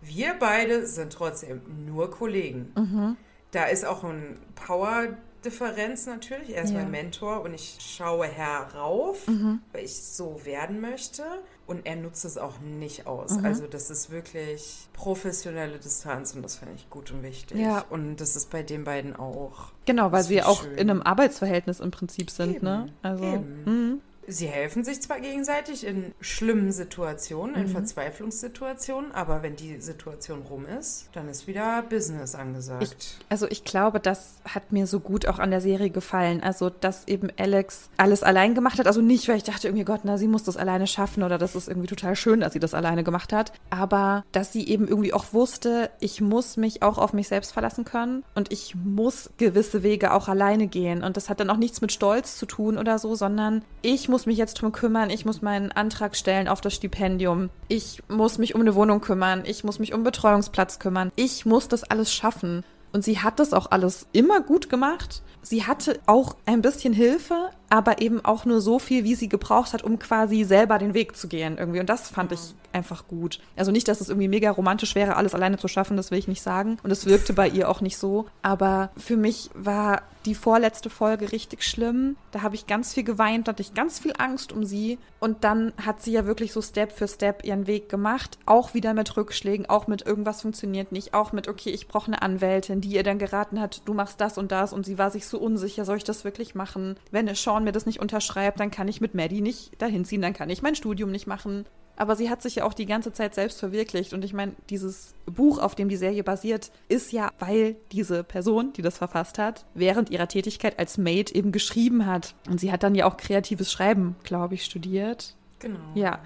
[0.01, 2.73] wir beide sind trotzdem nur Kollegen.
[2.77, 3.17] Mhm.
[3.51, 6.55] Da ist auch ein Power Differenz natürlich.
[6.55, 6.81] Er ist ja.
[6.81, 9.61] mein Mentor und ich schaue herauf, mhm.
[9.73, 11.23] weil ich so werden möchte.
[11.67, 13.39] Und er nutzt es auch nicht aus.
[13.39, 13.45] Mhm.
[13.45, 17.59] Also das ist wirklich professionelle Distanz und das finde ich gut und wichtig.
[17.59, 17.85] Ja.
[17.91, 19.73] Und das ist bei den beiden auch.
[19.85, 20.79] Genau, weil sie auch schön.
[20.79, 22.87] in einem Arbeitsverhältnis im Prinzip sind, ne?
[22.87, 22.97] Eben.
[23.03, 23.25] Also.
[23.25, 24.01] Eben.
[24.29, 27.69] Sie helfen sich zwar gegenseitig in schlimmen Situationen, in mhm.
[27.69, 32.97] Verzweiflungssituationen, aber wenn die Situation rum ist, dann ist wieder Business angesagt.
[32.99, 36.43] Ich, also ich glaube, das hat mir so gut auch an der Serie gefallen.
[36.43, 38.87] Also, dass eben Alex alles allein gemacht hat.
[38.87, 41.55] Also nicht, weil ich dachte irgendwie, Gott, na, sie muss das alleine schaffen oder das
[41.55, 43.53] ist irgendwie total schön, dass sie das alleine gemacht hat.
[43.71, 47.85] Aber dass sie eben irgendwie auch wusste, ich muss mich auch auf mich selbst verlassen
[47.85, 51.05] können und ich muss gewisse Wege auch alleine gehen.
[51.05, 54.16] Und das hat dann auch nichts mit Stolz zu tun oder so, sondern ich muss
[54.25, 58.55] mich jetzt drum kümmern, ich muss meinen Antrag stellen auf das Stipendium, ich muss mich
[58.55, 62.65] um eine Wohnung kümmern, ich muss mich um Betreuungsplatz kümmern, ich muss das alles schaffen.
[62.93, 65.23] Und sie hat das auch alles immer gut gemacht.
[65.43, 69.73] Sie hatte auch ein bisschen Hilfe, aber eben auch nur so viel, wie sie gebraucht
[69.73, 71.81] hat, um quasi selber den Weg zu gehen irgendwie.
[71.81, 73.41] Und das fand ich einfach gut.
[73.57, 76.29] Also nicht, dass es irgendwie mega romantisch wäre, alles alleine zu schaffen, das will ich
[76.29, 76.79] nicht sagen.
[76.83, 78.27] Und es wirkte bei ihr auch nicht so.
[78.43, 82.17] Aber für mich war die vorletzte Folge richtig schlimm.
[82.33, 84.99] Da habe ich ganz viel geweint, hatte ich ganz viel Angst um sie.
[85.21, 88.39] Und dann hat sie ja wirklich so Step für Step ihren Weg gemacht.
[88.45, 92.23] Auch wieder mit Rückschlägen, auch mit irgendwas funktioniert nicht, auch mit, okay, ich brauche eine
[92.23, 94.73] Anwältin, die ihr dann geraten hat, du machst das und das.
[94.73, 96.97] Und sie war sich so unsicher, soll ich das wirklich machen?
[97.11, 100.21] Wenn es Sean mir das nicht unterschreibt, dann kann ich mit Maddie nicht dahin ziehen,
[100.21, 101.65] dann kann ich mein Studium nicht machen.
[101.99, 104.13] Aber sie hat sich ja auch die ganze Zeit selbst verwirklicht.
[104.13, 108.75] Und ich meine, dieses Buch, auf dem die Serie basiert, ist ja, weil diese Person,
[108.75, 112.35] die das verfasst hat, während ihrer Tätigkeit als Maid eben geschrieben hat.
[112.51, 115.35] Und sie hat dann ja auch kreatives Schreiben, glaube ich, studiert.
[115.59, 115.79] Genau.
[115.95, 116.19] Ja.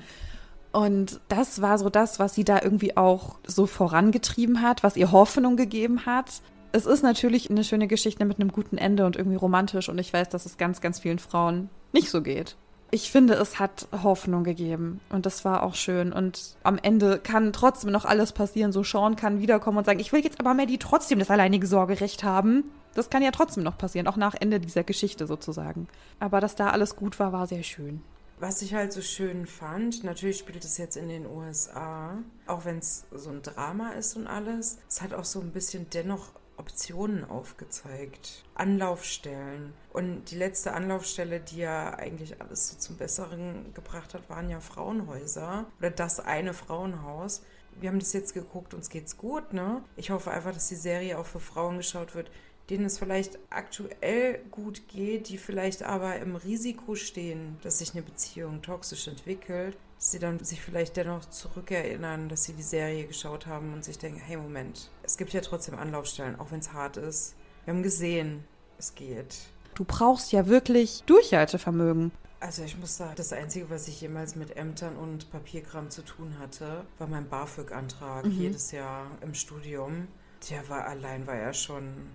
[0.73, 5.13] Und das war so das, was sie da irgendwie auch so vorangetrieben hat, was ihr
[5.13, 6.43] Hoffnung gegeben hat
[6.73, 10.13] es ist natürlich eine schöne Geschichte mit einem guten Ende und irgendwie romantisch und ich
[10.13, 12.57] weiß, dass es ganz, ganz vielen Frauen nicht so geht.
[12.93, 16.13] Ich finde, es hat Hoffnung gegeben und das war auch schön.
[16.13, 18.73] Und am Ende kann trotzdem noch alles passieren.
[18.73, 22.25] So Sean kann wiederkommen und sagen, ich will jetzt aber Maddie trotzdem das alleinige Sorgerecht
[22.25, 22.65] haben.
[22.95, 25.87] Das kann ja trotzdem noch passieren, auch nach Ende dieser Geschichte sozusagen.
[26.19, 28.03] Aber dass da alles gut war, war sehr schön.
[28.41, 32.79] Was ich halt so schön fand, natürlich spielt es jetzt in den USA, auch wenn
[32.79, 36.31] es so ein Drama ist und alles, es hat auch so ein bisschen dennoch
[36.61, 39.73] Optionen aufgezeigt, Anlaufstellen.
[39.93, 44.61] Und die letzte Anlaufstelle, die ja eigentlich alles so zum Besseren gebracht hat, waren ja
[44.61, 47.43] Frauenhäuser oder das eine Frauenhaus.
[47.81, 49.83] Wir haben das jetzt geguckt, uns geht's gut, ne?
[49.97, 52.31] Ich hoffe einfach, dass die Serie auch für Frauen geschaut wird,
[52.69, 58.03] denen es vielleicht aktuell gut geht, die vielleicht aber im Risiko stehen, dass sich eine
[58.03, 63.75] Beziehung toxisch entwickelt, sie dann sich vielleicht dennoch zurückerinnern, dass sie die Serie geschaut haben
[63.75, 67.35] und sich denken, hey Moment, es gibt ja trotzdem Anlaufstellen, auch wenn es hart ist.
[67.65, 68.45] Wir haben gesehen,
[68.79, 69.37] es geht.
[69.75, 72.13] Du brauchst ja wirklich Durchhaltevermögen.
[72.41, 76.37] Also ich muss sagen, das Einzige, was ich jemals mit Ämtern und Papierkram zu tun
[76.41, 78.33] hatte, war mein BAföG-Antrag mhm.
[78.33, 80.09] jedes Jahr im Studium.
[80.49, 82.09] Der war allein, war ja schon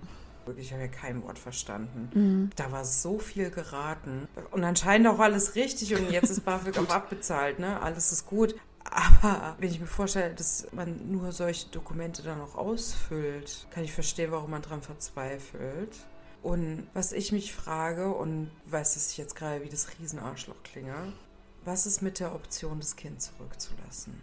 [0.45, 2.09] Wirklich, ich habe ja kein Wort verstanden.
[2.13, 2.49] Mhm.
[2.55, 4.27] Da war so viel geraten.
[4.51, 7.81] Und anscheinend auch alles richtig und jetzt ist BAföG auch abbezahlt, ne?
[7.81, 8.55] Alles ist gut.
[8.83, 13.91] Aber wenn ich mir vorstelle, dass man nur solche Dokumente dann auch ausfüllt, kann ich
[13.91, 16.05] verstehen, warum man dran verzweifelt.
[16.43, 20.93] Und was ich mich frage, und weiß, dass ich jetzt gerade wie das Riesenarschloch klinge,
[21.65, 24.13] was ist mit der Option, das Kind zurückzulassen?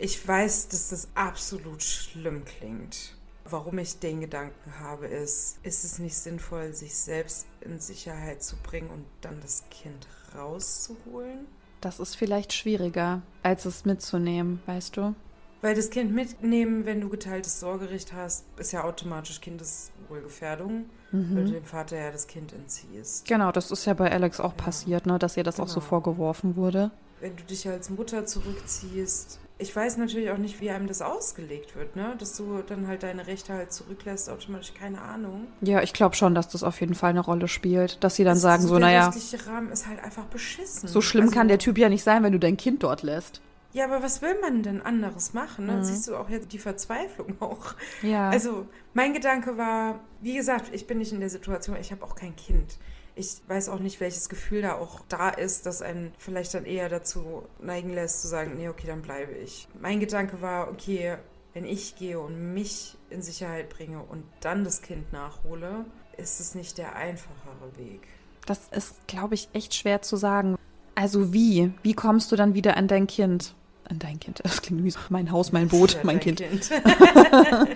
[0.00, 3.16] Ich weiß, dass das absolut schlimm klingt.
[3.50, 8.56] Warum ich den Gedanken habe, ist, ist es nicht sinnvoll, sich selbst in Sicherheit zu
[8.56, 11.46] bringen und dann das Kind rauszuholen?
[11.80, 15.14] Das ist vielleicht schwieriger, als es mitzunehmen, weißt du?
[15.62, 21.36] Weil das Kind mitnehmen, wenn du geteiltes Sorgerecht hast, ist ja automatisch Kindeswohlgefährdung, mhm.
[21.36, 23.26] weil du dem Vater ja das Kind entziehst.
[23.26, 24.64] Genau, das ist ja bei Alex auch ja.
[24.64, 25.64] passiert, ne, dass ihr das genau.
[25.64, 25.88] auch so genau.
[25.88, 26.90] vorgeworfen wurde.
[27.20, 31.74] Wenn du dich als Mutter zurückziehst, ich weiß natürlich auch nicht, wie einem das ausgelegt
[31.74, 32.14] wird, ne?
[32.18, 35.48] Dass du dann halt deine Rechte halt zurücklässt, automatisch, keine Ahnung.
[35.60, 38.34] Ja, ich glaube schon, dass das auf jeden Fall eine Rolle spielt, dass sie dann
[38.34, 39.10] das sagen so, naja.
[39.10, 40.88] Der rechtliche Rahmen ist halt einfach beschissen.
[40.88, 43.40] So schlimm also, kann der Typ ja nicht sein, wenn du dein Kind dort lässt.
[43.72, 45.66] Ja, aber was will man denn anderes machen?
[45.66, 45.72] Ne?
[45.72, 45.84] Mhm.
[45.84, 47.74] Siehst du auch jetzt die Verzweiflung auch.
[48.02, 48.30] Ja.
[48.30, 52.14] Also mein Gedanke war, wie gesagt, ich bin nicht in der Situation, ich habe auch
[52.14, 52.78] kein Kind.
[53.18, 56.88] Ich weiß auch nicht, welches Gefühl da auch da ist, das einen vielleicht dann eher
[56.88, 59.66] dazu neigen lässt, zu sagen, nee, okay, dann bleibe ich.
[59.80, 61.16] Mein Gedanke war, okay,
[61.52, 65.84] wenn ich gehe und mich in Sicherheit bringe und dann das Kind nachhole,
[66.16, 68.02] ist es nicht der einfachere Weg.
[68.46, 70.56] Das ist, glaube ich, echt schwer zu sagen.
[70.94, 71.72] Also wie?
[71.82, 73.56] Wie kommst du dann wieder an dein Kind?
[73.88, 74.38] An dein Kind.
[74.44, 76.38] Das klingt wie so mein Haus, mein Boot, mein Kind.
[76.38, 76.70] kind.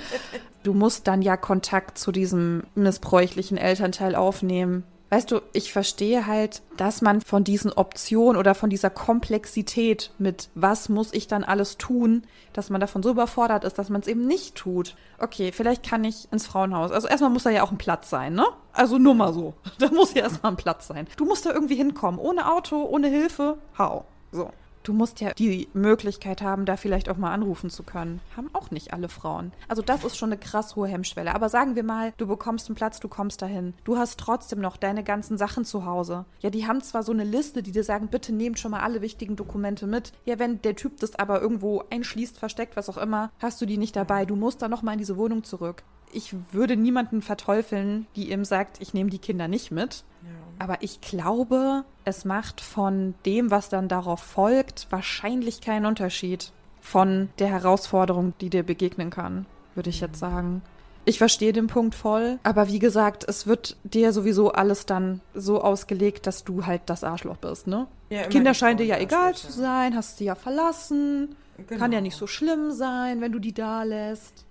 [0.63, 6.63] du musst dann ja Kontakt zu diesem missbräuchlichen Elternteil aufnehmen Weißt du, ich verstehe halt,
[6.79, 11.77] dass man von diesen Optionen oder von dieser Komplexität mit was muss ich dann alles
[11.77, 12.23] tun,
[12.55, 14.97] dass man davon so überfordert ist, dass man es eben nicht tut.
[15.19, 16.93] Okay, vielleicht kann ich ins Frauenhaus.
[16.93, 18.47] Also erstmal muss da ja auch ein Platz sein, ne?
[18.73, 19.53] Also nur mal so.
[19.79, 21.07] Da muss ja erstmal ein Platz sein.
[21.19, 22.19] Du musst da irgendwie hinkommen.
[22.19, 23.59] Ohne Auto, ohne Hilfe.
[23.77, 24.07] Hau.
[24.31, 24.51] So.
[24.83, 28.21] Du musst ja die Möglichkeit haben, da vielleicht auch mal anrufen zu können.
[28.37, 29.53] Haben auch nicht alle Frauen.
[29.69, 31.35] Also das ist schon eine krass hohe Hemmschwelle.
[31.35, 33.75] Aber sagen wir mal, du bekommst einen Platz, du kommst dahin.
[33.85, 36.25] Du hast trotzdem noch deine ganzen Sachen zu Hause.
[36.41, 39.03] Ja, die haben zwar so eine Liste, die dir sagen, bitte nehmt schon mal alle
[39.03, 40.13] wichtigen Dokumente mit.
[40.25, 43.79] Ja, wenn der Typ das aber irgendwo einschließt, versteckt, was auch immer, hast du die
[43.79, 44.27] nicht dabei.
[44.27, 45.85] Du musst dann noch mal in diese Wohnung zurück.
[46.13, 50.05] Ich würde niemanden verteufeln, die ihm sagt, ich nehme die Kinder nicht mit.
[50.23, 50.29] Ja.
[50.59, 57.31] Aber ich glaube, es macht von dem, was dann darauf folgt, wahrscheinlich keinen Unterschied von
[57.39, 60.63] der Herausforderung, die dir begegnen kann, würde ich jetzt sagen.
[61.05, 65.61] Ich verstehe den Punkt voll, aber wie gesagt, es wird dir sowieso alles dann so
[65.61, 67.89] ausgelegt, dass du halt das Arschloch bist, ne?
[68.09, 71.81] Ja, Kinder scheinen dir ja egal zu sein, hast sie ja verlassen, genau.
[71.81, 74.45] kann ja nicht so schlimm sein, wenn du die da lässt.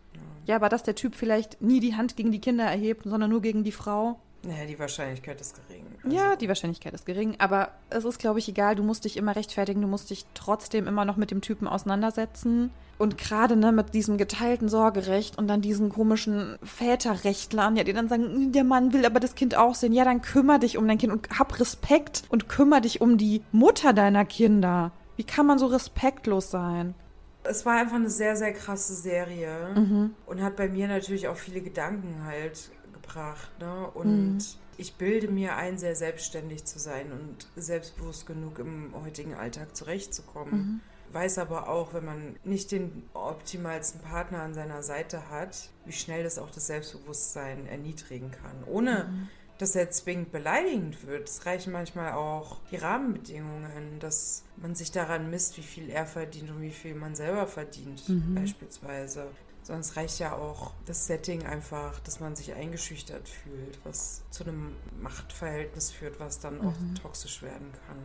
[0.45, 0.55] Ja.
[0.55, 3.63] aber dass der Typ vielleicht nie die Hand gegen die Kinder erhebt, sondern nur gegen
[3.63, 5.85] die Frau, naja, die Wahrscheinlichkeit ist gering.
[6.03, 8.75] Also ja, die Wahrscheinlichkeit ist gering, aber es ist, glaube ich, egal.
[8.75, 12.71] Du musst dich immer rechtfertigen, du musst dich trotzdem immer noch mit dem Typen auseinandersetzen.
[12.97, 18.09] Und gerade ne, mit diesem geteilten Sorgerecht und dann diesen komischen Väterrechtlern, ja, die dann
[18.09, 19.93] sagen, der Mann will aber das Kind auch sehen.
[19.93, 23.43] Ja, dann kümmere dich um dein Kind und hab Respekt und kümmere dich um die
[23.51, 24.91] Mutter deiner Kinder.
[25.17, 26.95] Wie kann man so respektlos sein?
[27.43, 30.15] Es war einfach eine sehr, sehr krasse Serie mhm.
[30.25, 33.51] und hat bei mir natürlich auch viele Gedanken halt gebracht.
[33.59, 33.87] Ne?
[33.93, 34.39] Und mhm.
[34.77, 40.53] ich bilde mir ein, sehr selbstständig zu sein und selbstbewusst genug im heutigen Alltag zurechtzukommen.
[40.53, 40.79] Mhm.
[41.13, 46.23] Weiß aber auch, wenn man nicht den optimalsten Partner an seiner Seite hat, wie schnell
[46.23, 48.63] das auch das Selbstbewusstsein erniedrigen kann.
[48.65, 49.27] Ohne mhm
[49.61, 51.29] dass er zwingend beleidigend wird.
[51.29, 56.49] Es reichen manchmal auch die Rahmenbedingungen, dass man sich daran misst, wie viel er verdient
[56.49, 58.33] und wie viel man selber verdient, mhm.
[58.33, 59.27] beispielsweise.
[59.61, 64.75] Sonst reicht ja auch das Setting einfach, dass man sich eingeschüchtert fühlt, was zu einem
[64.99, 66.95] Machtverhältnis führt, was dann auch mhm.
[66.95, 67.97] toxisch werden kann.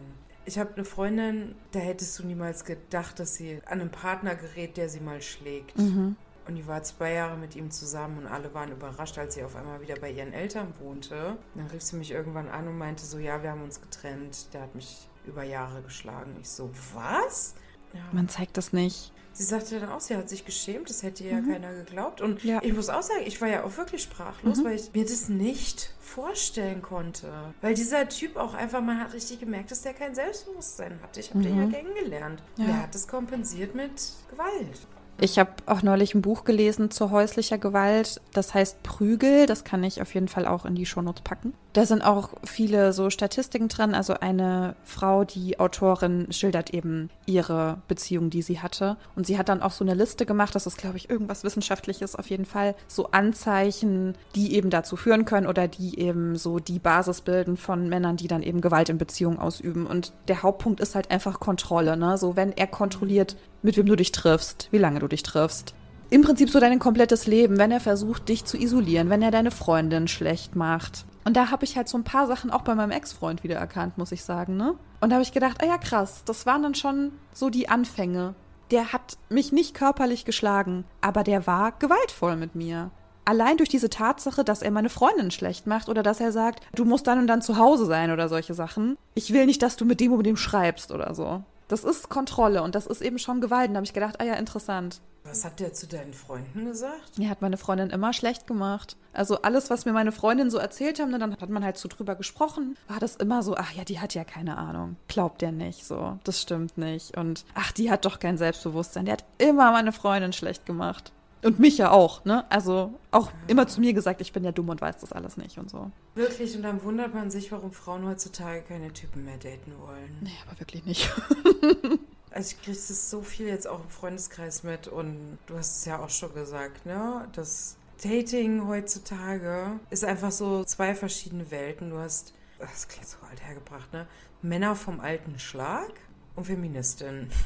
[0.44, 4.76] Ich habe eine Freundin, da hättest du niemals gedacht, dass sie an einen Partner gerät,
[4.76, 5.78] der sie mal schlägt.
[5.78, 6.16] Mhm.
[6.48, 9.56] Und die war zwei Jahre mit ihm zusammen und alle waren überrascht, als sie auf
[9.56, 11.36] einmal wieder bei ihren Eltern wohnte.
[11.54, 14.52] Dann rief sie mich irgendwann an und meinte so, ja, wir haben uns getrennt.
[14.52, 16.36] Der hat mich über Jahre geschlagen.
[16.40, 17.54] Ich so, was?
[17.92, 18.00] Ja.
[18.12, 19.12] Man zeigt das nicht.
[19.32, 21.52] Sie sagte dann auch, sie hat sich geschämt, das hätte ja mhm.
[21.52, 22.22] keiner geglaubt.
[22.22, 22.58] Und ja.
[22.62, 24.64] ich muss auch sagen, ich war ja auch wirklich sprachlos, mhm.
[24.64, 27.30] weil ich mir das nicht vorstellen konnte.
[27.60, 31.20] Weil dieser Typ auch einfach, man hat richtig gemerkt, dass der kein Selbstbewusstsein hatte.
[31.20, 31.42] Ich habe mhm.
[31.42, 32.42] den ja kennengelernt.
[32.56, 32.64] Ja.
[32.64, 33.92] Er hat das kompensiert mit
[34.30, 34.86] Gewalt.
[35.18, 38.20] Ich habe auch neulich ein Buch gelesen zu häuslicher Gewalt.
[38.34, 39.46] Das heißt Prügel.
[39.46, 41.54] Das kann ich auf jeden Fall auch in die Shownotes packen.
[41.76, 43.94] Da sind auch viele so Statistiken drin.
[43.94, 48.96] Also eine Frau, die Autorin, schildert eben ihre Beziehung, die sie hatte.
[49.14, 50.54] Und sie hat dann auch so eine Liste gemacht.
[50.54, 52.74] Das ist, glaube ich, irgendwas Wissenschaftliches auf jeden Fall.
[52.88, 57.90] So Anzeichen, die eben dazu führen können oder die eben so die Basis bilden von
[57.90, 59.86] Männern, die dann eben Gewalt in Beziehungen ausüben.
[59.86, 61.98] Und der Hauptpunkt ist halt einfach Kontrolle.
[61.98, 62.16] Ne?
[62.16, 65.74] So, wenn er kontrolliert, mit wem du dich triffst, wie lange du dich triffst.
[66.08, 69.50] Im Prinzip so dein komplettes Leben, wenn er versucht, dich zu isolieren, wenn er deine
[69.50, 71.04] Freundin schlecht macht.
[71.26, 73.98] Und da habe ich halt so ein paar Sachen auch bei meinem Ex-Freund wieder erkannt,
[73.98, 74.76] muss ich sagen, ne?
[75.00, 78.36] Und da habe ich gedacht, ah ja, krass, das waren dann schon so die Anfänge.
[78.70, 82.92] Der hat mich nicht körperlich geschlagen, aber der war gewaltvoll mit mir.
[83.24, 86.84] Allein durch diese Tatsache, dass er meine Freundin schlecht macht oder dass er sagt, du
[86.84, 88.96] musst dann und dann zu Hause sein oder solche Sachen.
[89.14, 91.42] Ich will nicht, dass du mit dem und dem schreibst oder so.
[91.66, 93.70] Das ist Kontrolle und das ist eben schon Gewalt.
[93.72, 95.00] da habe ich gedacht, ah ja, interessant.
[95.28, 97.18] Was hat der zu deinen Freunden gesagt?
[97.18, 98.96] Ja, hat meine Freundin immer schlecht gemacht.
[99.12, 102.14] Also alles, was mir meine Freundin so erzählt haben, dann hat man halt so drüber
[102.14, 104.96] gesprochen, war das immer so, ach ja, die hat ja keine Ahnung.
[105.08, 106.18] Glaubt der nicht so.
[106.24, 107.16] Das stimmt nicht.
[107.16, 109.06] Und ach, die hat doch kein Selbstbewusstsein.
[109.06, 111.12] Der hat immer meine Freundin schlecht gemacht.
[111.42, 112.44] Und mich ja auch, ne?
[112.50, 115.58] Also auch immer zu mir gesagt, ich bin ja dumm und weiß das alles nicht
[115.58, 115.90] und so.
[116.14, 120.16] Wirklich, und dann wundert man sich, warum Frauen heutzutage keine Typen mehr daten wollen.
[120.22, 121.10] Nee, aber wirklich nicht.
[122.36, 125.84] also ich kriege das so viel jetzt auch im Freundeskreis mit und du hast es
[125.86, 127.26] ja auch schon gesagt, ne?
[127.32, 131.88] Das Dating heutzutage ist einfach so zwei verschiedene Welten.
[131.88, 134.06] Du hast, das klingt so alt hergebracht, ne?
[134.42, 135.90] Männer vom alten Schlag
[136.34, 137.30] und Feministinnen.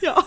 [0.00, 0.24] Ja.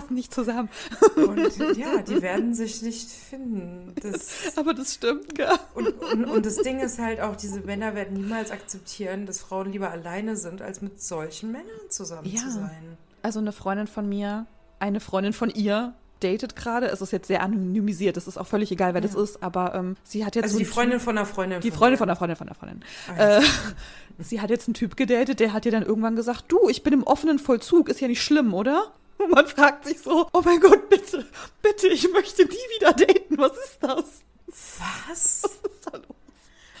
[0.00, 0.68] Passen nicht zusammen.
[1.16, 3.94] Und ja, die werden sich nicht finden.
[4.02, 5.58] Das, Aber das stimmt, ja.
[5.74, 9.72] Und, und, und das Ding ist halt auch, diese Männer werden niemals akzeptieren, dass Frauen
[9.72, 12.40] lieber alleine sind, als mit solchen Männern zusammen ja.
[12.40, 12.96] zu sein.
[13.22, 14.46] Also eine Freundin von mir,
[14.78, 16.86] eine Freundin von ihr, datet gerade.
[16.86, 18.16] Es ist jetzt sehr anonymisiert.
[18.16, 19.06] Es ist auch völlig egal, wer ja.
[19.06, 19.42] das ist.
[19.42, 20.44] Aber ähm, sie hat jetzt.
[20.44, 21.60] Also so die Freundin von einer Freundin.
[21.60, 22.82] Die Freundin von einer Freundin von einer Freundin.
[23.16, 23.42] Äh,
[24.18, 26.92] sie hat jetzt einen Typ gedatet, der hat ihr dann irgendwann gesagt: Du, ich bin
[26.92, 27.88] im offenen Vollzug.
[27.88, 28.92] Ist ja nicht schlimm, oder?
[29.18, 31.26] Und man fragt sich so: Oh mein Gott, bitte,
[31.62, 33.38] bitte, ich möchte nie wieder daten.
[33.38, 34.04] Was ist das?
[34.46, 35.42] Was?
[35.42, 36.16] Was ist da los?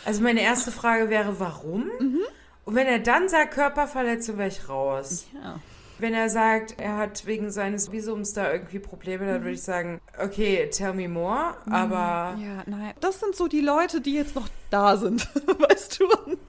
[0.04, 1.90] Also meine erste Frage wäre, warum?
[1.98, 2.20] Mhm.
[2.64, 5.26] Und wenn er dann sagt Körperverletzung, wäre ich raus.
[5.34, 5.60] Ja.
[5.98, 10.00] Wenn er sagt, er hat wegen seines Visums da irgendwie Probleme, dann würde ich sagen,
[10.18, 11.72] okay, tell me more, mhm.
[11.72, 12.36] aber...
[12.38, 16.06] Ja, nein, das sind so die Leute, die jetzt noch da sind, weißt du?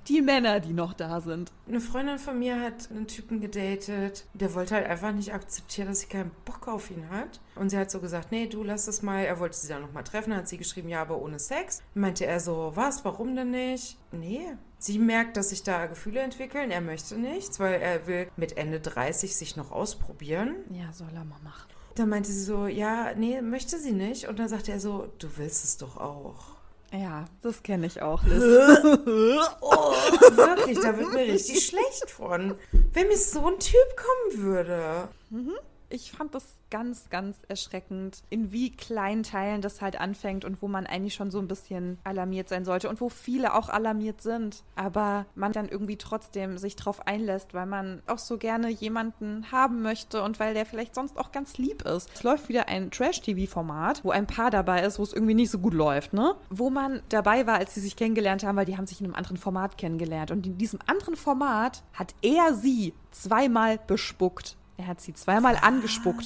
[0.07, 1.51] Die Männer, die noch da sind.
[1.68, 6.01] Eine Freundin von mir hat einen Typen gedatet, der wollte halt einfach nicht akzeptieren, dass
[6.01, 7.39] sie keinen Bock auf ihn hat.
[7.55, 9.24] Und sie hat so gesagt, nee, du lass es mal.
[9.24, 11.82] Er wollte sie dann nochmal treffen, dann hat sie geschrieben, ja, aber ohne Sex.
[11.93, 13.97] Meinte er so, was, warum denn nicht?
[14.11, 16.70] Nee, Sie merkt, dass sich da Gefühle entwickeln.
[16.70, 20.55] Er möchte nichts, weil er will mit Ende 30 sich noch ausprobieren.
[20.70, 21.68] Ja, soll er mal machen.
[21.95, 24.28] Dann meinte sie so, ja, nee, möchte sie nicht.
[24.28, 26.57] Und dann sagte er so, du willst es doch auch.
[26.92, 28.42] Ja, das kenne ich auch, Liz.
[29.62, 29.92] oh,
[30.36, 32.56] wirklich, da wird mir richtig schlecht von.
[32.94, 35.10] Wenn mir so ein Typ kommen würde.
[35.30, 35.58] Mhm
[35.90, 40.68] ich fand das ganz, ganz erschreckend, in wie kleinen Teilen das halt anfängt und wo
[40.68, 44.64] man eigentlich schon so ein bisschen alarmiert sein sollte und wo viele auch alarmiert sind,
[44.76, 49.82] aber man dann irgendwie trotzdem sich drauf einlässt, weil man auch so gerne jemanden haben
[49.82, 52.10] möchte und weil der vielleicht sonst auch ganz lieb ist.
[52.14, 55.60] Es läuft wieder ein Trash-TV-Format, wo ein Paar dabei ist, wo es irgendwie nicht so
[55.60, 56.36] gut läuft, ne?
[56.50, 59.16] Wo man dabei war, als sie sich kennengelernt haben, weil die haben sich in einem
[59.16, 64.58] anderen Format kennengelernt und in diesem anderen Format hat er sie zweimal bespuckt.
[64.78, 65.63] Er hat sie zweimal Was?
[65.63, 66.25] angespuckt.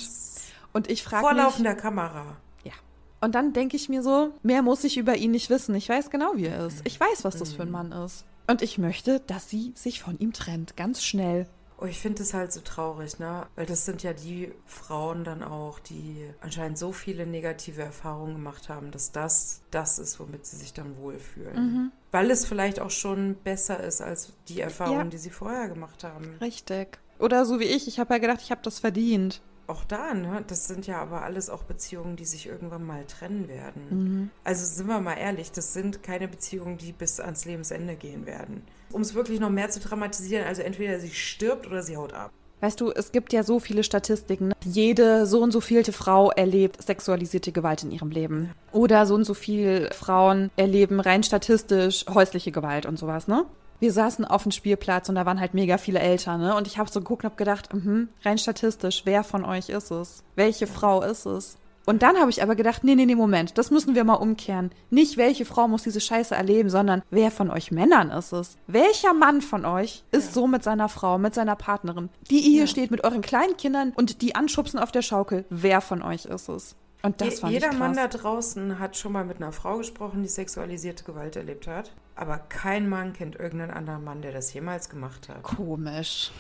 [0.73, 1.31] Und ich frage mich.
[1.31, 2.37] Vor laufender Kamera.
[2.63, 2.73] Ja.
[3.21, 5.75] Und dann denke ich mir so, mehr muss ich über ihn nicht wissen.
[5.75, 6.81] Ich weiß genau, wie er ist.
[6.85, 7.73] Ich weiß, was das für ein mhm.
[7.73, 8.25] Mann ist.
[8.47, 10.75] Und ich möchte, dass sie sich von ihm trennt.
[10.75, 11.47] Ganz schnell.
[11.81, 13.47] Oh, ich finde es halt so traurig, ne?
[13.55, 18.69] Weil das sind ja die Frauen dann auch, die anscheinend so viele negative Erfahrungen gemacht
[18.69, 21.55] haben, dass das das ist, womit sie sich dann wohlfühlen.
[21.55, 21.91] Mhm.
[22.11, 25.05] Weil es vielleicht auch schon besser ist als die Erfahrungen, ja.
[25.05, 26.35] die sie vorher gemacht haben.
[26.39, 26.99] Richtig.
[27.21, 29.41] Oder so wie ich, ich habe ja gedacht, ich habe das verdient.
[29.67, 30.43] Auch da, ne?
[30.47, 33.83] Das sind ja aber alles auch Beziehungen, die sich irgendwann mal trennen werden.
[33.89, 34.29] Mhm.
[34.43, 38.63] Also sind wir mal ehrlich, das sind keine Beziehungen, die bis ans Lebensende gehen werden.
[38.91, 42.31] Um es wirklich noch mehr zu dramatisieren, also entweder sie stirbt oder sie haut ab.
[42.59, 44.49] Weißt du, es gibt ja so viele Statistiken.
[44.49, 44.55] Ne?
[44.63, 48.51] Jede so und so vielte Frau erlebt sexualisierte Gewalt in ihrem Leben.
[48.71, 53.45] Oder so und so viele Frauen erleben rein statistisch häusliche Gewalt und sowas, ne?
[53.81, 56.55] Wir saßen auf dem Spielplatz und da waren halt mega viele Eltern, ne?
[56.55, 59.91] Und ich habe so geguckt und habe gedacht, mh, rein statistisch, wer von euch ist
[59.91, 60.23] es?
[60.35, 61.57] Welche Frau ist es?
[61.87, 64.69] Und dann habe ich aber gedacht, nee, nee, nee, Moment, das müssen wir mal umkehren.
[64.91, 68.55] Nicht welche Frau muss diese Scheiße erleben, sondern wer von euch Männern ist es?
[68.67, 70.33] Welcher Mann von euch ist ja.
[70.33, 72.67] so mit seiner Frau, mit seiner Partnerin, die ihr hier ja.
[72.67, 75.45] steht mit euren kleinen Kindern und die anschubsen auf der Schaukel?
[75.49, 76.75] Wer von euch ist es?
[77.01, 80.29] Und das fand Jeder Mann da draußen hat schon mal mit einer Frau gesprochen, die
[80.29, 81.93] sexualisierte Gewalt erlebt hat.
[82.15, 85.41] Aber kein Mann kennt irgendeinen anderen Mann, der das jemals gemacht hat.
[85.43, 86.31] Komisch.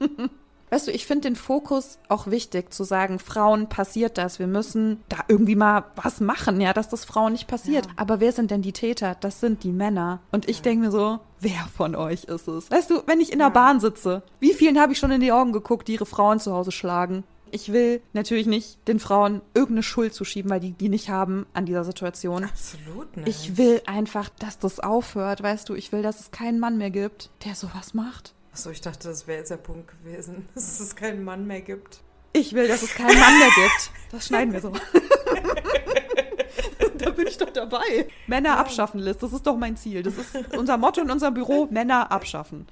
[0.00, 0.28] Ja.
[0.70, 4.38] Weißt du, ich finde den Fokus auch wichtig, zu sagen, Frauen passiert das.
[4.38, 7.86] Wir müssen da irgendwie mal was machen, ja, dass das Frauen nicht passiert.
[7.86, 7.92] Ja.
[7.96, 9.16] Aber wer sind denn die Täter?
[9.20, 10.20] Das sind die Männer.
[10.30, 10.62] Und ich ja.
[10.62, 12.70] denke mir so, wer von euch ist es?
[12.70, 15.32] Weißt du, wenn ich in der Bahn sitze, wie vielen habe ich schon in die
[15.32, 17.24] Augen geguckt, die ihre Frauen zu Hause schlagen?
[17.52, 21.66] Ich will natürlich nicht den Frauen irgendeine Schuld zuschieben, weil die die nicht haben an
[21.66, 22.44] dieser Situation.
[22.44, 23.28] Absolut nicht.
[23.28, 25.74] Ich will einfach, dass das aufhört, weißt du.
[25.74, 28.34] Ich will, dass es keinen Mann mehr gibt, der sowas macht.
[28.52, 32.00] Achso, ich dachte, das wäre jetzt der Punkt gewesen, dass es keinen Mann mehr gibt.
[32.32, 33.90] Ich will, dass es keinen Mann mehr gibt.
[34.12, 34.72] Das schneiden wir so.
[36.98, 38.08] da bin ich doch dabei.
[38.26, 39.18] Männer abschaffen, Liz.
[39.18, 40.02] Das ist doch mein Ziel.
[40.02, 42.66] Das ist unser Motto in unserem Büro: Männer abschaffen.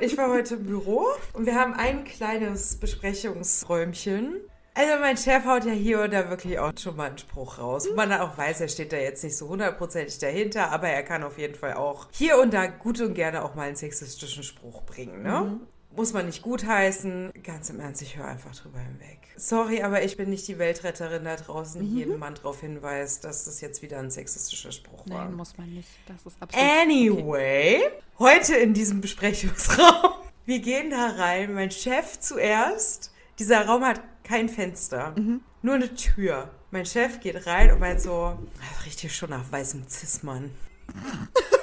[0.00, 4.40] Ich war heute im Büro und wir haben ein kleines Besprechungsräumchen.
[4.74, 7.88] Also mein Chef haut ja hier und da wirklich auch schon mal einen Spruch raus.
[7.94, 11.38] Man auch weiß, er steht da jetzt nicht so hundertprozentig dahinter, aber er kann auf
[11.38, 15.22] jeden Fall auch hier und da gut und gerne auch mal einen sexistischen Spruch bringen.
[15.22, 15.40] Ne?
[15.40, 17.32] Mhm muss man nicht gutheißen.
[17.42, 19.18] Ganz im Ernst, ich höre einfach drüber hinweg.
[19.36, 21.96] Sorry, aber ich bin nicht die Weltretterin da draußen, die mhm.
[21.96, 25.24] jeden Mann darauf hinweist, dass das jetzt wieder ein sexistischer Spruch war.
[25.24, 25.88] Nein, muss man nicht.
[26.06, 27.90] Das ist absolut Anyway, okay.
[28.18, 30.14] heute in diesem Besprechungsraum.
[30.46, 33.12] Wir gehen da rein, mein Chef zuerst.
[33.38, 35.40] Dieser Raum hat kein Fenster, mhm.
[35.62, 36.50] nur eine Tür.
[36.70, 38.38] Mein Chef geht rein und meint so,
[38.84, 40.50] riecht hier schon nach weißem Zismann.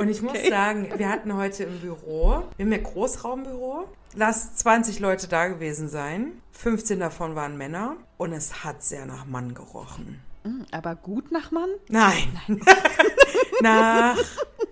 [0.00, 0.48] Und ich muss okay.
[0.48, 5.90] sagen, wir hatten heute im Büro, wir haben ja Großraumbüro, lass 20 Leute da gewesen
[5.90, 6.40] sein.
[6.52, 10.22] 15 davon waren Männer und es hat sehr nach Mann gerochen.
[10.44, 11.68] Hm, aber gut nach Mann?
[11.88, 12.40] Nein.
[12.48, 12.60] Nein.
[13.60, 14.16] nach,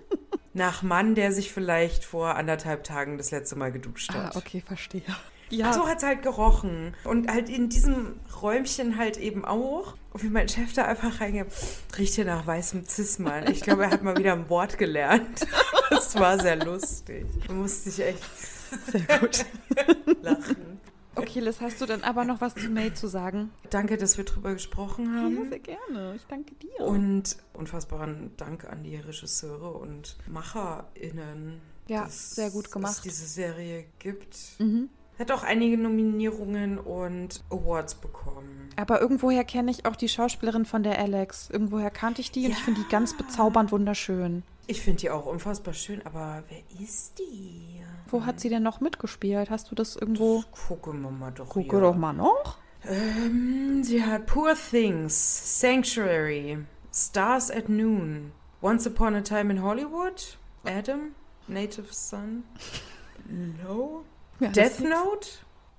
[0.53, 4.35] nach Mann, der sich vielleicht vor anderthalb Tagen das letzte Mal geduscht hat.
[4.35, 5.03] Ah, okay, verstehe.
[5.49, 5.73] Ja.
[5.73, 6.93] So hat es halt gerochen.
[7.03, 9.95] Und halt in diesem Räumchen halt eben auch.
[10.13, 11.47] Und wie mein Chef da einfach reingeht,
[11.97, 13.49] riecht hier nach weißem Zismann.
[13.51, 15.45] Ich glaube, er hat mal wieder ein Wort gelernt.
[15.91, 17.25] Das war sehr lustig.
[17.47, 18.23] Da musste ich echt
[18.91, 19.43] Sehr gut.
[20.21, 20.79] lachen.
[21.15, 23.49] Okay, Liz, hast du dann aber noch was zu May zu sagen?
[23.71, 25.49] Danke, dass wir drüber gesprochen Ja, haben.
[25.49, 26.13] sehr gerne.
[26.15, 26.79] Ich danke dir.
[26.85, 31.59] Und unfassbaren Dank an die Regisseure und MacherInnen.
[31.87, 32.97] Ja, dass sehr gut gemacht.
[32.97, 34.37] es diese Serie gibt.
[34.59, 34.89] mhm.
[35.19, 38.69] Hat auch einige Nominierungen und Awards bekommen.
[38.77, 41.49] Aber irgendwoher kenne ich auch die Schauspielerin von der Alex.
[41.49, 42.63] Irgendwoher kannte ich die und ich Ja.
[42.63, 44.43] finde die ganz bezaubernd wunderschön.
[44.67, 47.81] Ich finde die auch unfassbar schön, aber wer ist die?
[48.07, 49.49] Wo hat sie denn noch mitgespielt?
[49.49, 50.43] Hast du das irgendwo?
[50.67, 51.79] Gucken wir mal doch Gucke hier.
[51.81, 52.57] doch mal noch.
[52.87, 56.59] Ähm, sie hat Poor Things, Sanctuary,
[56.93, 61.11] Stars at Noon, Once Upon a Time in Hollywood, Adam,
[61.47, 62.43] Native Son,
[63.65, 64.03] Low,
[64.39, 65.27] Ja, Death Note.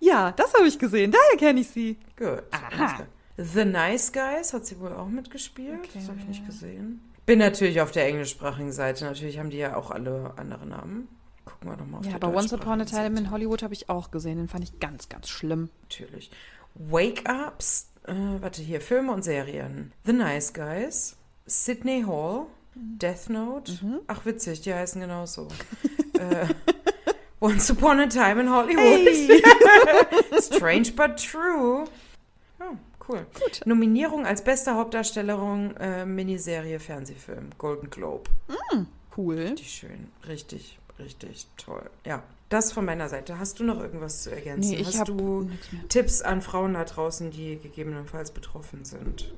[0.00, 1.12] Ja, das habe ich gesehen.
[1.12, 1.98] Daher kenne ich sie.
[2.16, 2.42] Gut.
[2.50, 3.06] Aha.
[3.36, 5.78] The Nice Guys hat sie wohl auch mitgespielt.
[5.78, 5.90] Okay.
[5.94, 7.00] Das habe ich nicht gesehen.
[7.26, 9.04] Bin natürlich auf der englischsprachigen Seite.
[9.04, 11.08] Natürlich haben die ja auch alle andere Namen.
[11.44, 13.30] Gucken wir doch mal auf Ja, aber Once Upon a Time in.
[13.30, 14.36] Hollywood habe ich auch gesehen.
[14.38, 15.70] Den fand ich ganz, ganz schlimm.
[15.82, 16.30] Natürlich.
[16.74, 17.90] Wake Ups.
[18.06, 18.80] Äh, warte hier.
[18.80, 19.92] Filme und Serien.
[20.04, 21.16] The Nice Guys.
[21.46, 22.46] Sydney Hall.
[22.74, 23.72] Death Note.
[23.82, 24.00] Mhm.
[24.06, 24.61] Ach, witzig.
[24.62, 25.48] Die heißen genauso.
[26.18, 26.46] äh,
[27.41, 29.07] Once Upon a Time in Hollywood.
[29.09, 29.43] Hey.
[30.41, 31.86] Strange but true.
[32.61, 32.76] Oh,
[33.09, 33.24] cool.
[33.34, 33.62] Gut.
[33.64, 38.24] Nominierung als beste Hauptdarstellerin äh, Miniserie Fernsehfilm Golden Globe.
[39.16, 39.36] Cool.
[39.38, 40.09] Richtig schön.
[40.28, 41.88] Richtig, richtig toll.
[42.05, 43.38] Ja, das von meiner Seite.
[43.38, 44.72] Hast du noch irgendwas zu ergänzen?
[44.72, 45.51] Nee, ich Hast habe du.
[45.88, 49.32] Tipps an Frauen da draußen, die gegebenenfalls betroffen sind?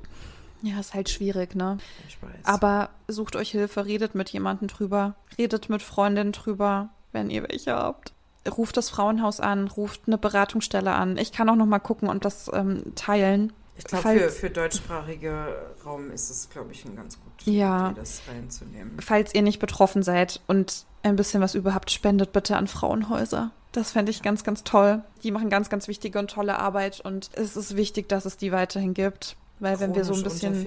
[0.62, 1.78] Ja, ist halt schwierig, ne?
[2.08, 2.44] Ich weiß.
[2.44, 7.74] Aber sucht euch Hilfe, redet mit jemandem drüber, redet mit Freundinnen drüber, wenn ihr welche
[7.74, 8.12] habt.
[8.56, 11.16] Ruft das Frauenhaus an, ruft eine Beratungsstelle an.
[11.16, 13.52] Ich kann auch noch mal gucken und das ähm, teilen.
[13.76, 15.56] ich glaube, falls- für, für deutschsprachige
[15.86, 17.90] Raum ist es, glaube ich, ein ganz gut, Ja.
[17.90, 18.98] Idee, das reinzunehmen.
[19.00, 23.50] Falls ihr nicht betroffen seid und ein bisschen was überhaupt spendet, bitte an Frauenhäuser.
[23.72, 25.02] Das fände ich ganz, ganz toll.
[25.22, 28.52] Die machen ganz, ganz wichtige und tolle Arbeit und es ist wichtig, dass es die
[28.52, 29.36] weiterhin gibt.
[29.62, 30.66] Weil wenn wir so ein bisschen.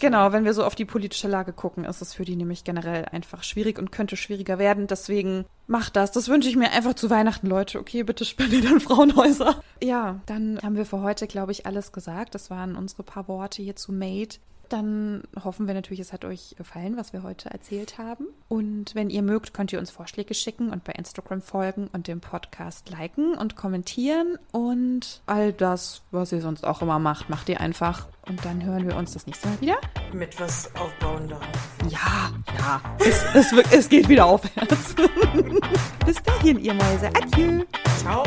[0.00, 3.04] Genau, wenn wir so auf die politische Lage gucken, ist es für die nämlich generell
[3.04, 4.88] einfach schwierig und könnte schwieriger werden.
[4.88, 6.10] Deswegen macht das.
[6.10, 7.78] Das wünsche ich mir einfach zu Weihnachten, Leute.
[7.78, 9.62] Okay, bitte spendet an Frauenhäuser.
[9.80, 12.34] Ja, dann haben wir für heute, glaube ich, alles gesagt.
[12.34, 14.34] Das waren unsere paar Worte hier zu Made.
[14.68, 18.26] Dann hoffen wir natürlich, es hat euch gefallen, was wir heute erzählt haben.
[18.48, 22.20] Und wenn ihr mögt, könnt ihr uns Vorschläge schicken und bei Instagram folgen und den
[22.20, 24.38] Podcast liken und kommentieren.
[24.52, 28.08] Und all das, was ihr sonst auch immer macht, macht ihr einfach.
[28.28, 29.76] Und dann hören wir uns das nächste Mal wieder.
[30.12, 31.40] Mit was aufbauender.
[31.88, 32.80] Ja, ja.
[32.98, 34.94] Es, es, es geht wieder aufwärts.
[36.06, 37.08] Bis dahin, ihr Mäuse.
[37.08, 37.64] Adieu.
[37.98, 38.24] Ciao.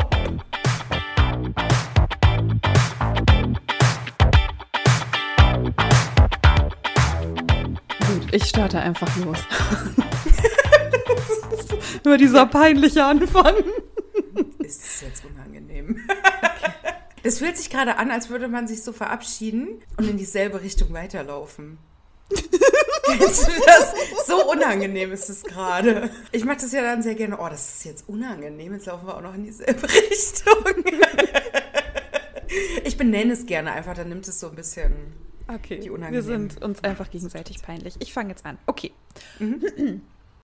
[8.32, 9.38] Ich starte einfach los.
[12.04, 13.54] Nur dieser peinliche Anfang.
[14.58, 15.98] Ist es jetzt unangenehm?
[17.24, 20.92] Das fühlt sich gerade an, als würde man sich so verabschieden und in dieselbe Richtung
[20.92, 21.78] weiterlaufen.
[23.20, 23.46] Das?
[24.26, 26.10] So unangenehm ist es gerade.
[26.32, 27.38] Ich mache das ja dann sehr gerne.
[27.38, 28.72] Oh, das ist jetzt unangenehm.
[28.72, 30.64] Jetzt laufen wir auch noch in dieselbe Richtung.
[32.82, 35.12] Ich benenne es gerne einfach, dann nimmt es so ein bisschen.
[35.48, 37.96] Okay, Die wir sind uns einfach gegenseitig peinlich.
[38.00, 38.58] Ich fange jetzt an.
[38.66, 38.92] Okay.
[39.38, 40.02] Mhm.